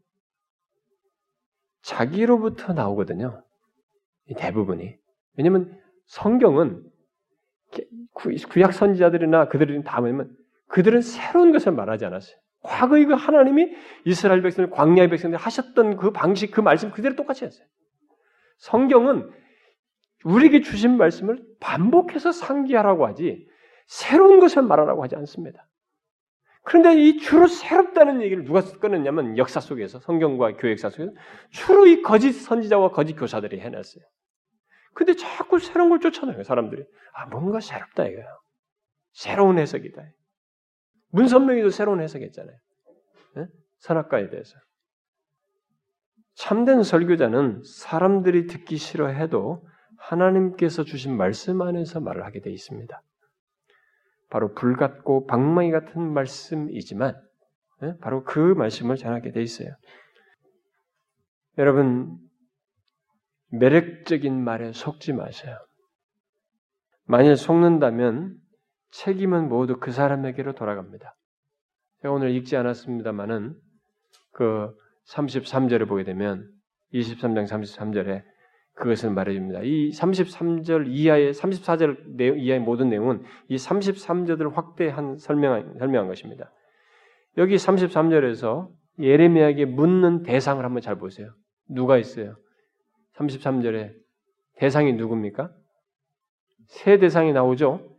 [1.82, 3.44] 자기로부터 나오거든요.
[4.36, 4.96] 대부분이.
[5.36, 6.84] 왜냐면 성경은
[8.12, 10.36] 구약 선지자들이나 그들은 다 뭐냐면
[10.68, 12.36] 그들은 새로운 것을 말하지 않았어요.
[12.62, 17.66] 과거의 그 하나님이 이스라엘 백성들, 광야의 백성들 하셨던 그 방식, 그 말씀 그대로 똑같이 했어요.
[18.58, 19.30] 성경은
[20.24, 23.46] 우리에게 주신 말씀을 반복해서 상기하라고 하지
[23.86, 25.66] 새로운 것을 말하라고 하지 않습니다.
[26.64, 31.12] 그런데 이 주로 새롭다는 얘기를 누가 꺼냈냐면 역사 속에서 성경과 교회 역사 속에서
[31.50, 34.04] 주로 이 거짓 선지자와 거짓 교사들이 해냈어요.
[34.94, 36.84] 근데 자꾸 새로운 걸 쫓아내요 사람들이.
[37.14, 38.26] 아 뭔가 새롭다 이거야.
[39.12, 40.02] 새로운 해석이다.
[41.12, 42.56] 문선명이도 새로운 해석했잖아요.
[43.36, 43.46] 네?
[43.78, 44.58] 선악과에 대해서.
[46.34, 49.66] 참된 설교자는 사람들이 듣기 싫어해도
[49.98, 53.02] 하나님께서 주신 말씀 안에서 말을 하게 되어 있습니다.
[54.30, 57.20] 바로 불 같고 방망이 같은 말씀이지만
[57.82, 57.94] 예?
[58.00, 59.68] 바로 그 말씀을 전하게 돼 있어요.
[61.58, 62.18] 여러분
[63.50, 65.58] 매력적인 말에 속지 마세요.
[67.04, 68.36] 만일 속는다면
[68.92, 71.14] 책임은 모두 그 사람에게로 돌아갑니다.
[72.02, 73.54] 제가 오늘 읽지 않았습니다만은
[74.32, 74.74] 그
[75.08, 76.48] 33절을 보게 되면
[76.94, 78.22] 23장 33절에
[78.74, 79.60] 그것을 말해줍니다.
[79.62, 86.50] 이 33절 이하의 34절 내용, 이하의 모든 내용은 이 33절을 확대한 설명한, 설명한 것입니다.
[87.38, 91.32] 여기 33절에서 예레미야에게 묻는 대상을 한번 잘 보세요.
[91.68, 92.36] 누가 있어요?
[93.16, 93.94] 33절에
[94.56, 95.50] 대상이 누굽니까?
[96.66, 97.91] 세 대상이 나오죠.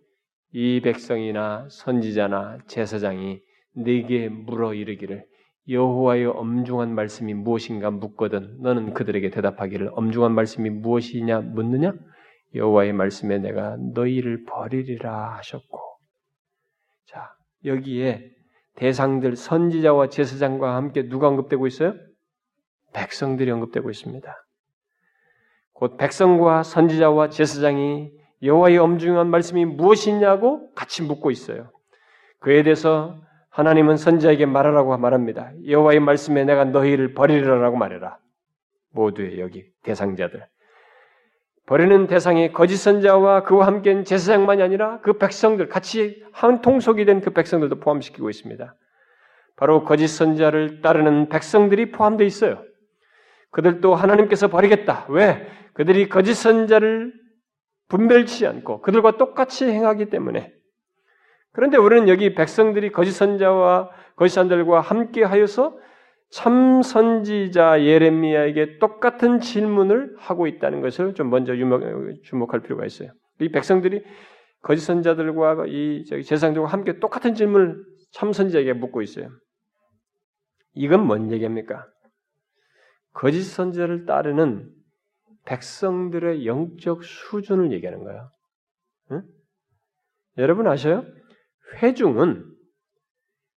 [0.53, 3.41] 이 백성이나 선지자나 제사장이
[3.75, 5.25] 네게 물어 이르기를
[5.67, 11.93] 여호와의 엄중한 말씀이 무엇인가 묻거든 너는 그들에게 대답하기를 엄중한 말씀이 무엇이냐 묻느냐
[12.53, 15.79] 여호와의 말씀에 내가 너희를 버리리라 하셨고
[17.07, 17.33] 자
[17.65, 18.29] 여기에
[18.75, 21.95] 대상들 선지자와 제사장과 함께 누가 언급되고 있어요?
[22.93, 24.35] 백성들이 언급되고 있습니다.
[25.73, 28.11] 곧 백성과 선지자와 제사장이
[28.43, 31.71] 여호와의 엄중한 말씀이 무엇이냐고 같이 묻고 있어요.
[32.39, 35.51] 그에 대해서 하나님은 선지자에게 말하라고 말합니다.
[35.67, 38.17] 여호와의 말씀에 내가 너희를 버리리라고 말해라.
[38.91, 40.45] 모두의 여기 대상자들.
[41.65, 47.29] 버리는 대상이 거짓 선자와 그와 함께한 제사장만이 아니라 그 백성들 같이 한 통속이 된 그
[47.29, 48.75] 백성들도 포함시키고 있습니다.
[49.55, 52.61] 바로 거짓 선자를 따르는 백성들이 포함되어 있어요.
[53.51, 55.05] 그들도 하나님께서 버리겠다.
[55.09, 55.47] 왜?
[55.73, 57.13] 그들이 거짓 선자를
[57.93, 60.51] 분별치 않고 그들과 똑같이 행하기 때문에
[61.51, 65.77] 그런데 우리는 여기 백성들이 거짓 선자와 거짓 선들과 함께 하여서
[66.31, 71.53] 참 선지자 예레미야에게 똑같은 질문을 하고 있다는 것을 좀 먼저
[72.23, 73.11] 주목할 필요가 있어요.
[73.39, 74.03] 이 백성들이
[74.63, 79.29] 거짓 선자들과 이 제사장들과 함께 똑같은 질문을 참 선지자에게 묻고 있어요.
[80.73, 81.85] 이건 뭔 얘기입니까?
[83.13, 84.71] 거짓 선지자를 따르는
[85.45, 88.31] 백성들의 영적 수준을 얘기하는 거예요.
[89.11, 89.23] 응?
[90.37, 91.05] 여러분 아셔요?
[91.75, 92.45] 회중은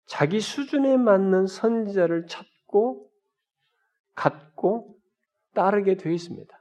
[0.08, 3.10] 자기 수준에 맞는 선지자를 찾고
[4.14, 4.96] 갖고
[5.54, 6.54] 따르게 되어 있습니다.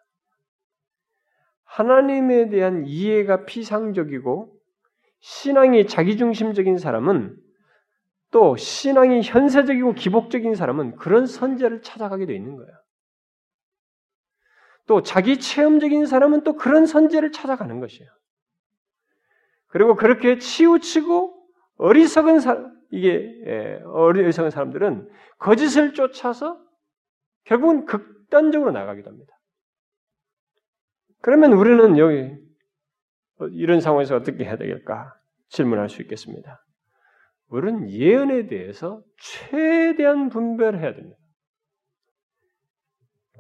[1.64, 4.56] 하나님에 대한 이해가 피상적이고
[5.20, 7.36] 신앙이 자기중심적인 사람은
[8.30, 12.72] 또 신앙이 현세적이고 기복적인 사람은 그런 선제를 찾아가게 되어 있는 거예요.
[14.86, 18.10] 또 자기 체험적인 사람은 또 그런 선제를 찾아가는 것이에요.
[19.68, 25.08] 그리고 그렇게 치우치고 어리석은 사 이게 예, 어리석은 사람들은
[25.38, 26.60] 거짓을 쫓아서
[27.44, 29.34] 결국은 극단적으로 나가기도 합니다.
[31.20, 32.36] 그러면 우리는 여기
[33.52, 35.14] 이런 상황에서 어떻게 해야 되겠까
[35.48, 36.64] 질문할 수 있겠습니다.
[37.48, 41.16] 우리는 예언에 대해서 최대한 분별해야 됩니다.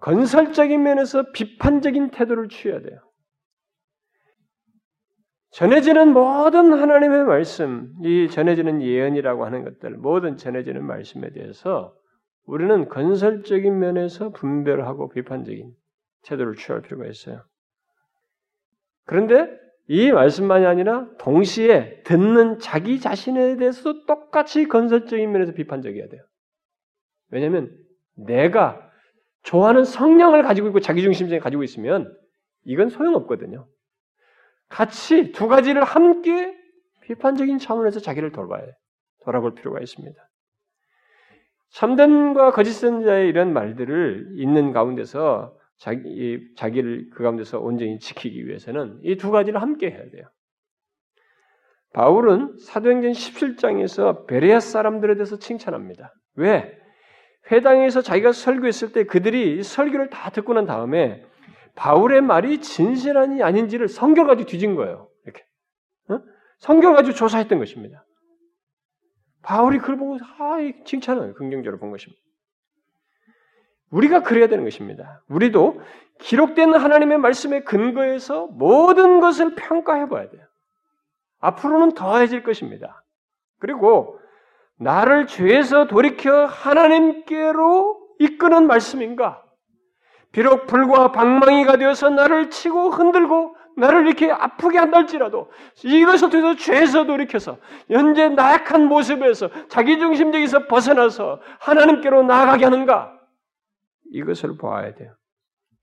[0.00, 3.00] 건설적인 면에서 비판적인 태도를 취해야 돼요.
[5.50, 11.94] 전해지는 모든 하나님의 말씀, 이 전해지는 예언이라고 하는 것들, 모든 전해지는 말씀에 대해서
[12.44, 15.72] 우리는 건설적인 면에서 분별하고 비판적인
[16.24, 17.44] 태도를 취할 필요가 있어요.
[19.06, 19.48] 그런데
[19.86, 26.22] 이 말씀만이 아니라 동시에 듣는 자기 자신에 대해서도 똑같이 건설적인 면에서 비판적이어야 돼요.
[27.30, 27.70] 왜냐하면
[28.16, 28.83] 내가
[29.44, 32.14] 좋아하는 성향을 가지고 있고 자기중심성을 가지고 있으면
[32.64, 33.66] 이건 소용없거든요.
[34.68, 36.54] 같이 두 가지를 함께
[37.02, 38.72] 비판적인 차원에서 자기를 돌봐야 해
[39.24, 40.16] 돌아볼 필요가 있습니다.
[41.70, 49.16] 참된과 거짓 선자의 이런 말들을 있는 가운데서 자기, 자기를 그 가운데서 온전히 지키기 위해서는 이
[49.16, 50.26] 두 가지를 함께 해야 돼요.
[51.92, 56.12] 바울은 사도행전 17장에서 베레아 사람들에 대해서 칭찬합니다.
[56.36, 56.76] 왜?
[57.50, 61.24] 회당에서 자기가 설교했을 때 그들이 설교를 다 듣고 난 다음에
[61.74, 65.08] 바울의 말이 진실한지 아닌지를 성경 가지고 뒤진 거예요.
[65.24, 65.44] 이렇게
[66.08, 66.20] 어?
[66.58, 68.04] 성경 가지고 조사했던 것입니다.
[69.42, 72.20] 바울이 그걸 보고 아, 칭찬을 긍정적으로 본 것입니다.
[73.90, 75.22] 우리가 그래야 되는 것입니다.
[75.28, 75.80] 우리도
[76.18, 80.42] 기록된 하나님의 말씀에 근거해서 모든 것을 평가해 봐야 돼요.
[81.40, 83.04] 앞으로는 더해질 것입니다.
[83.58, 84.18] 그리고
[84.78, 89.42] 나를 죄에서 돌이켜 하나님께로 이끄는 말씀인가?
[90.32, 95.50] 비록 불과 방망이가 되어서 나를 치고 흔들고 나를 이렇게 아프게 한달지라도
[95.84, 97.58] 이것을 통해서 죄에서 돌이켜서
[97.88, 103.18] 현재 나약한 모습에서 자기중심적에서 벗어나서 하나님께로 나아가게 하는가?
[104.12, 105.14] 이것을 보아야 돼요.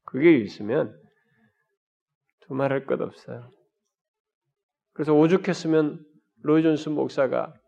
[0.05, 0.97] 그게 있으면
[2.41, 3.51] 두말할 것 없어요.
[4.93, 6.03] 그래서 오죽했으면
[6.43, 7.60] 로이존스 목사가 응?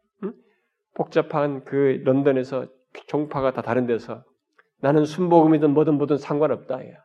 [0.93, 2.67] 복잡한 그 런던에서
[3.07, 4.23] 종파가 다 다른 데서
[4.79, 6.87] 나는 순복음이든 뭐든 뭐든 상관없다.
[6.89, 7.03] 야.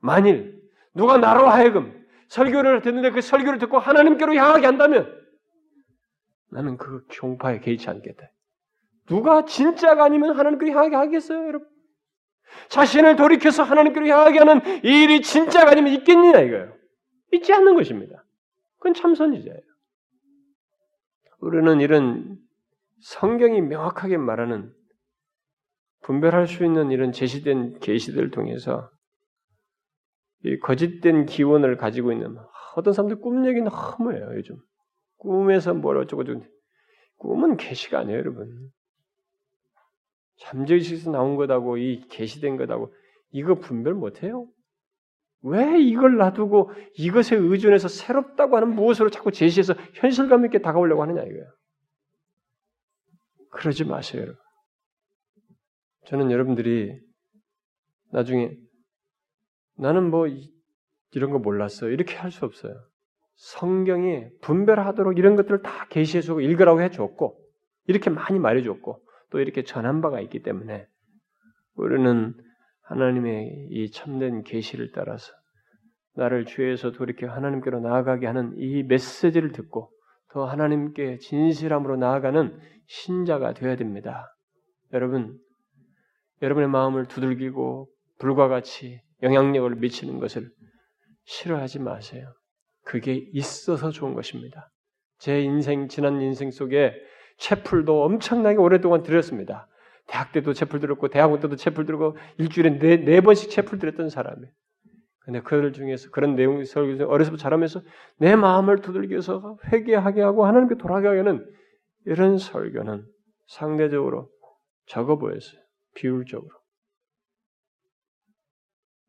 [0.00, 0.60] 만일
[0.94, 5.20] 누가 나로 하여금 설교를 듣는데 그 설교를 듣고 하나님께로 향하게 한다면
[6.50, 8.30] 나는 그 종파에 개의치 않겠다.
[9.06, 11.68] 누가 진짜가 아니면 하나님께로 향하게 하겠어요, 여러분?
[12.68, 16.72] 자신을 돌이켜서 하나님께로 향하게 하는 이 일이 진짜가 아니면 있겠느냐 이거예요.
[17.32, 18.24] 있지 않는 것입니다.
[18.78, 19.60] 그건 참선이자예요.
[21.40, 22.38] 우리는 이런
[23.02, 24.72] 성경이 명확하게 말하는
[26.02, 28.90] 분별할 수 있는 이런 제시된 계시들을 통해서
[30.44, 32.36] 이 거짓된 기원을 가지고 있는
[32.76, 34.56] 어떤 사람들 꿈 얘기 너무 해요 요즘
[35.18, 36.46] 꿈에서 뭘 어쩌고 저쩌고
[37.18, 38.70] 꿈은 계시가 아니에요 여러분
[40.38, 42.94] 잠재의식에서 나온 것하고 이 계시된 것하고
[43.32, 44.48] 이거 분별 못해요?
[45.42, 51.46] 왜 이걸 놔두고 이것에 의존해서 새롭다고 하는 무엇으로 자꾸 제시해서 현실감 있게 다가오려고 하느냐 이거예요.
[53.50, 54.40] 그러지 마세요, 여러분.
[56.06, 56.98] 저는 여러분들이
[58.12, 58.50] 나중에
[59.76, 60.26] 나는 뭐
[61.12, 62.74] 이런 거 몰랐어 이렇게 할 수 없어요.
[63.36, 67.40] 성경이 분별하도록 이런 것들을 다 계시해 주고 읽으라고 해 줬고
[67.86, 70.86] 이렇게 많이 말해 줬고 또 이렇게 전한 바가 있기 때문에
[71.74, 72.34] 우리는
[72.82, 75.32] 하나님의 이 참된 계시를 따라서
[76.16, 79.90] 나를 죄에서 돌이켜 하나님께로 나아가게 하는 이 메시지를 듣고
[80.32, 84.34] 더 하나님께 진실함으로 나아가는 신자가 되어야 됩니다.
[84.92, 85.38] 여러분,
[86.42, 90.50] 여러분의 마음을 두들기고 불과 같이 영향력을 미치는 것을
[91.24, 92.32] 싫어하지 마세요.
[92.84, 94.70] 그게 있어서 좋은 것입니다.
[95.18, 96.94] 제 인생, 지난 인생 속에
[97.38, 99.68] 채플도 엄청나게 오랫동안 들었습니다.
[100.06, 104.52] 대학 때도 채플 들었고, 대학원 때도 채플 들고, 일주일에 네, 네 번씩 채플 들었던 사람이에요.
[105.20, 107.82] 근데 그들 중에서 그런 내용 설교 어려서부터 자라면서
[108.18, 111.46] 내 마음을 두들겨서 회개하게 하고 하나님께 돌아가게 하는
[112.06, 113.04] 이런 설교는
[113.46, 114.28] 상대적으로
[114.86, 115.60] 적어 보였어요.
[115.94, 116.50] 비율적으로.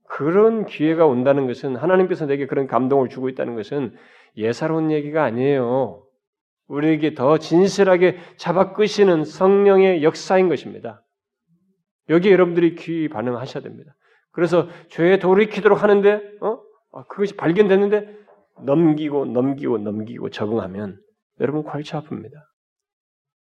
[0.07, 3.95] 그런 기회가 온다는 것은 하나님께서 내게 그런 감동을 주고 있다는 것은
[4.35, 6.05] 예사로운 얘기가 아니에요.
[6.67, 11.03] 우리에게 더 진실하게 잡아 끄시는 성령의 역사인 것입니다.
[12.09, 13.95] 여기 여러분들이 귀 반응하셔야 됩니다.
[14.31, 16.59] 그래서 죄에 돌이키도록 하는데, 어?
[16.93, 18.21] 아, 그것이 발견됐는데
[18.63, 20.99] 넘기고 넘기고 넘기고 적응하면
[21.39, 22.33] 여러분 골치 아픕니다.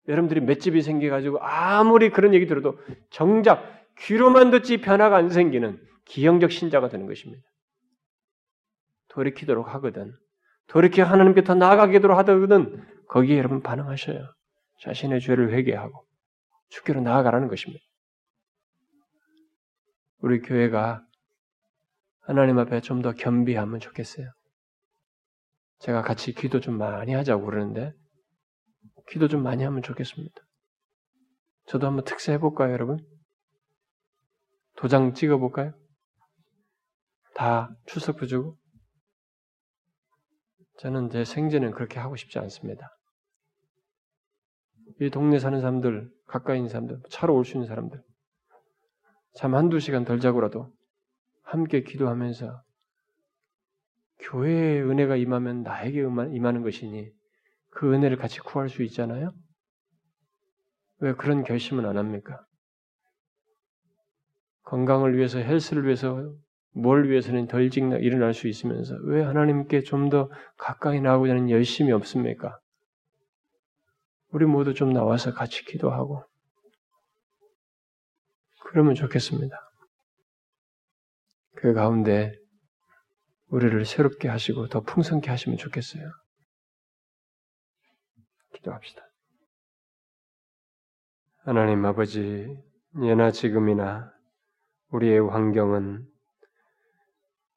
[0.08, 2.78] 여러분들이 맷집이 생겨가지고 아무리 그런 얘기 들어도
[3.10, 7.44] 정작 귀로만 듣지 변화가 안 생기는 기형적 신자가 되는 것입니다.
[9.10, 10.14] 돌이키도록 하거든.
[10.68, 12.86] 돌이켜 하나님께 더 나아가게도록 하거든.
[13.08, 14.20] 거기에 여러분 반응하셔요.
[14.82, 16.06] 자신의 죄를 회개하고
[16.70, 17.84] 주께로 나아가라는 것입니다.
[20.20, 21.04] 우리 교회가
[22.22, 24.30] 하나님 앞에 좀 더 겸비하면 좋겠어요.
[25.80, 27.94] 제가 같이 기도 좀 많이 하자고 그러는데
[29.10, 30.36] 기도 좀 많이 하면 좋겠습니다.
[31.68, 32.98] 저도 한번 특세 해볼까요, 여러분?
[34.78, 35.74] 도장 찍어볼까요?
[37.36, 38.58] 다 출석부 주고?
[40.80, 42.90] 저는 제 생전엔 그렇게 하고 싶지 않습니다.
[45.02, 48.02] 이 동네 사는 사람들, 가까이 있는 사람들, 차로 올 수 있는 사람들,
[49.38, 50.74] 잠 한두 시간 덜 자고라도
[51.44, 52.64] 함께 기도하면서
[54.20, 57.12] 교회의 은혜가 임하면 나에게 임하는 것이니
[57.70, 59.32] 그 은혜를 같이 구할 수 있잖아요?
[61.02, 62.44] 왜 그런 결심은 안 합니까?
[64.64, 66.34] 건강을 위해서, 헬스를 위해서,
[66.74, 71.92] 뭘 위해서는 덜 일찍 일어날 수 있으면서 왜 하나님께 좀 더 가까이 나오고자 하는 열심이
[71.92, 72.60] 없습니까?
[74.32, 76.24] 우리 모두 좀 나와서 같이 기도하고
[78.70, 79.56] 그러면 좋겠습니다.
[81.56, 82.38] 그 가운데
[83.48, 86.12] 우리를 새롭게 하시고 더 풍성케 하시면 좋겠어요.
[88.54, 89.02] 기도합시다.
[91.40, 92.46] 하나님 아버지,
[93.02, 94.12] 예나 지금이나
[94.90, 96.06] 우리의 환경은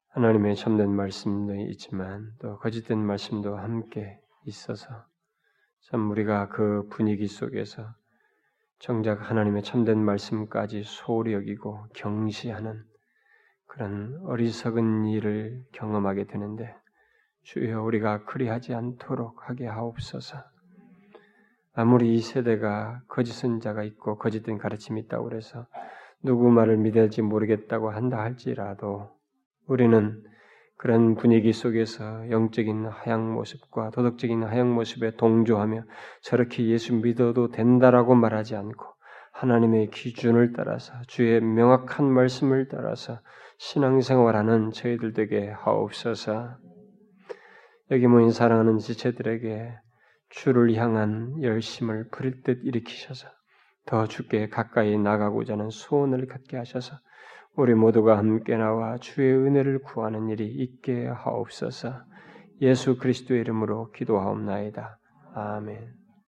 [0.09, 5.05] 하나님의 참된 말씀도 있지만 또 거짓된 말씀도 함께 있어서
[5.89, 7.93] 참 우리가 그 분위기 속에서
[8.81, 12.83] 정작 하나님의 참된 말씀까지 소홀히 여기고 경시하는
[13.67, 16.75] 그런 어리석은 일을 경험하게 되는데
[17.43, 20.39] 주여 우리가 그리하지 않도록 하게 하옵소서.
[21.73, 25.67] 아무리 이 세대가 거짓은 자가 있고 거짓된 가르침이 있다고 그래서
[26.23, 29.11] 누구 말을 믿을지 모르겠다고 한다 할지라도
[29.67, 30.23] 우리는
[30.81, 35.83] 그런 분위기 속에서 영적인 하향 모습과 도덕적인 하향 모습에 동조하며
[36.23, 38.87] 저렇게 예수 믿어도 된다라고 말하지 않고
[39.31, 43.19] 하나님의 기준을 따라서 주의 명확한 말씀을 따라서
[43.59, 46.57] 신앙생활하는 저희들 에게 하옵소서.
[47.91, 49.77] 여기 모인 사랑하는 지체들에게
[50.29, 53.27] 주를 향한 열심을 부릴 듯 일으키셔서
[53.85, 56.95] 더 주께 가까이 나가고자 하는 소원을 갖게 하셔서
[57.55, 61.93] 우리 모두가 함께 나와 주의 은혜를 구하는 일이 있게 하옵소서.
[62.61, 64.97] 예수 그리스도의 이름으로 기도하옵나이다.
[65.35, 66.00] 아멘.